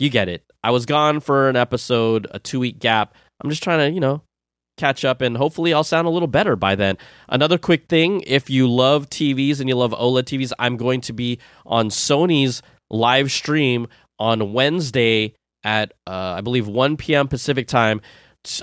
you 0.00 0.10
get 0.10 0.28
it. 0.28 0.42
I 0.64 0.72
was 0.72 0.86
gone 0.86 1.20
for 1.20 1.48
an 1.48 1.54
episode, 1.54 2.26
a 2.32 2.40
two 2.40 2.58
week 2.58 2.80
gap. 2.80 3.14
I'm 3.40 3.48
just 3.48 3.62
trying 3.62 3.78
to, 3.78 3.94
you 3.94 4.00
know, 4.00 4.22
catch 4.76 5.04
up 5.04 5.20
and 5.20 5.36
hopefully 5.36 5.72
I'll 5.72 5.84
sound 5.84 6.08
a 6.08 6.10
little 6.10 6.26
better 6.26 6.56
by 6.56 6.74
then. 6.74 6.98
Another 7.28 7.58
quick 7.58 7.86
thing 7.86 8.24
if 8.26 8.50
you 8.50 8.68
love 8.68 9.08
TVs 9.08 9.60
and 9.60 9.68
you 9.68 9.76
love 9.76 9.92
OLED 9.92 10.24
TVs, 10.24 10.50
I'm 10.58 10.76
going 10.76 11.00
to 11.02 11.12
be 11.12 11.38
on 11.64 11.90
Sony's 11.90 12.60
live 12.90 13.30
stream 13.30 13.86
on 14.18 14.52
Wednesday 14.52 15.34
at, 15.62 15.92
uh, 16.08 16.34
I 16.38 16.40
believe, 16.40 16.66
1 16.66 16.96
p.m. 16.96 17.28
Pacific 17.28 17.68
time 17.68 18.00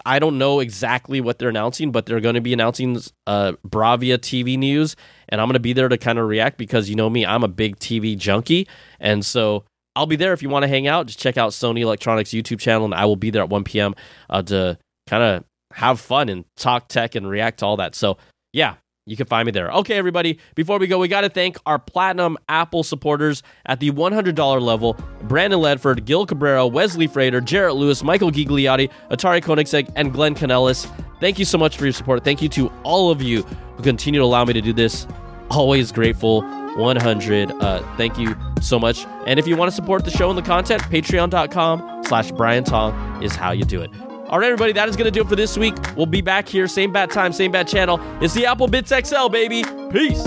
I 0.05 0.19
don't 0.19 0.38
know 0.38 0.59
exactly 0.59 1.21
what 1.21 1.38
they're 1.38 1.49
announcing, 1.49 1.91
but 1.91 2.05
they're 2.05 2.19
going 2.19 2.35
to 2.35 2.41
be 2.41 2.53
announcing 2.53 2.99
uh, 3.27 3.53
Bravia 3.67 4.17
TV 4.17 4.57
news, 4.57 4.95
and 5.29 5.39
I'm 5.39 5.47
going 5.47 5.53
to 5.53 5.59
be 5.59 5.73
there 5.73 5.89
to 5.89 5.97
kind 5.97 6.17
of 6.17 6.27
react 6.27 6.57
because 6.57 6.89
you 6.89 6.95
know 6.95 7.09
me, 7.09 7.25
I'm 7.25 7.43
a 7.43 7.47
big 7.47 7.77
TV 7.77 8.17
junkie, 8.17 8.67
and 8.99 9.25
so 9.25 9.65
I'll 9.95 10.07
be 10.07 10.15
there 10.15 10.33
if 10.33 10.41
you 10.41 10.49
want 10.49 10.63
to 10.63 10.67
hang 10.67 10.88
out. 10.88 11.07
Just 11.07 11.19
check 11.19 11.38
out 11.38 11.51
Sony 11.51 11.81
Electronics 11.81 12.31
YouTube 12.31 12.59
channel, 12.59 12.85
and 12.85 12.95
I 12.95 13.05
will 13.05 13.15
be 13.15 13.29
there 13.29 13.43
at 13.43 13.49
1 13.49 13.63
p.m. 13.63 13.95
Uh, 14.29 14.41
to 14.43 14.77
kind 15.07 15.23
of 15.23 15.43
have 15.73 15.99
fun 15.99 16.29
and 16.29 16.45
talk 16.55 16.88
tech 16.88 17.15
and 17.15 17.29
react 17.29 17.59
to 17.59 17.65
all 17.65 17.77
that. 17.77 17.95
So 17.95 18.17
yeah, 18.53 18.75
you 19.05 19.15
can 19.15 19.27
find 19.27 19.45
me 19.45 19.51
there. 19.51 19.71
Okay, 19.71 19.95
everybody, 19.95 20.39
before 20.55 20.79
we 20.79 20.87
go, 20.87 20.97
we 20.97 21.07
got 21.07 21.21
to 21.21 21.29
thank 21.29 21.57
our 21.65 21.77
Platinum 21.77 22.37
Apple 22.49 22.83
supporters 22.83 23.43
at 23.65 23.79
the 23.79 23.91
$100 23.91 24.61
level 24.61 24.93
Brandon 25.23 25.59
Ledford, 25.59 26.05
Gil 26.05 26.25
Cabrera, 26.25 26.65
Wesley 26.65 27.07
Frater, 27.07 27.39
Jarrett 27.39 27.75
Lewis, 27.75 28.03
Michael 28.03 28.31
Gigliotti, 28.31 28.89
Atari 29.11 29.41
Koenigsegg, 29.41 29.91
and 29.95 30.11
Glenn 30.11 30.33
Canellis. 30.35 30.89
Thank 31.19 31.39
you 31.39 31.45
so 31.45 31.57
much 31.57 31.77
for 31.77 31.85
your 31.85 31.93
support. 31.93 32.23
Thank 32.23 32.41
you 32.41 32.49
to 32.49 32.71
all 32.83 33.11
of 33.11 33.21
you 33.21 33.43
who 33.43 33.83
continue 33.83 34.19
to 34.19 34.25
allow 34.25 34.43
me 34.43 34.53
to 34.53 34.61
do 34.61 34.73
this. 34.73 35.07
Always 35.49 35.91
grateful. 35.91 36.41
100. 36.75 37.51
Uh, 37.51 37.95
thank 37.95 38.17
you 38.17 38.35
so 38.61 38.77
much. 38.77 39.05
And 39.25 39.39
if 39.39 39.47
you 39.47 39.55
want 39.55 39.71
to 39.71 39.75
support 39.75 40.03
the 40.03 40.11
show 40.11 40.29
and 40.29 40.37
the 40.37 40.41
content, 40.41 40.81
patreon.com 40.83 42.03
slash 42.05 42.31
Brian 42.31 42.63
Tong 42.65 43.23
is 43.23 43.33
how 43.35 43.51
you 43.51 43.63
do 43.63 43.81
it. 43.81 43.89
All 44.27 44.39
right, 44.39 44.47
everybody, 44.47 44.73
that 44.73 44.89
is 44.89 44.95
going 44.95 45.05
to 45.05 45.11
do 45.11 45.21
it 45.21 45.29
for 45.29 45.35
this 45.35 45.55
week. 45.55 45.75
We'll 45.95 46.07
be 46.07 46.21
back 46.21 46.49
here, 46.49 46.67
same 46.67 46.91
bat 46.91 47.11
time, 47.11 47.31
same 47.31 47.51
bat 47.51 47.67
channel. 47.67 47.99
It's 48.21 48.33
the 48.33 48.47
Apple 48.47 48.67
Bits 48.67 48.91
XL, 48.91 49.27
baby. 49.27 49.63
Peace. 49.91 50.23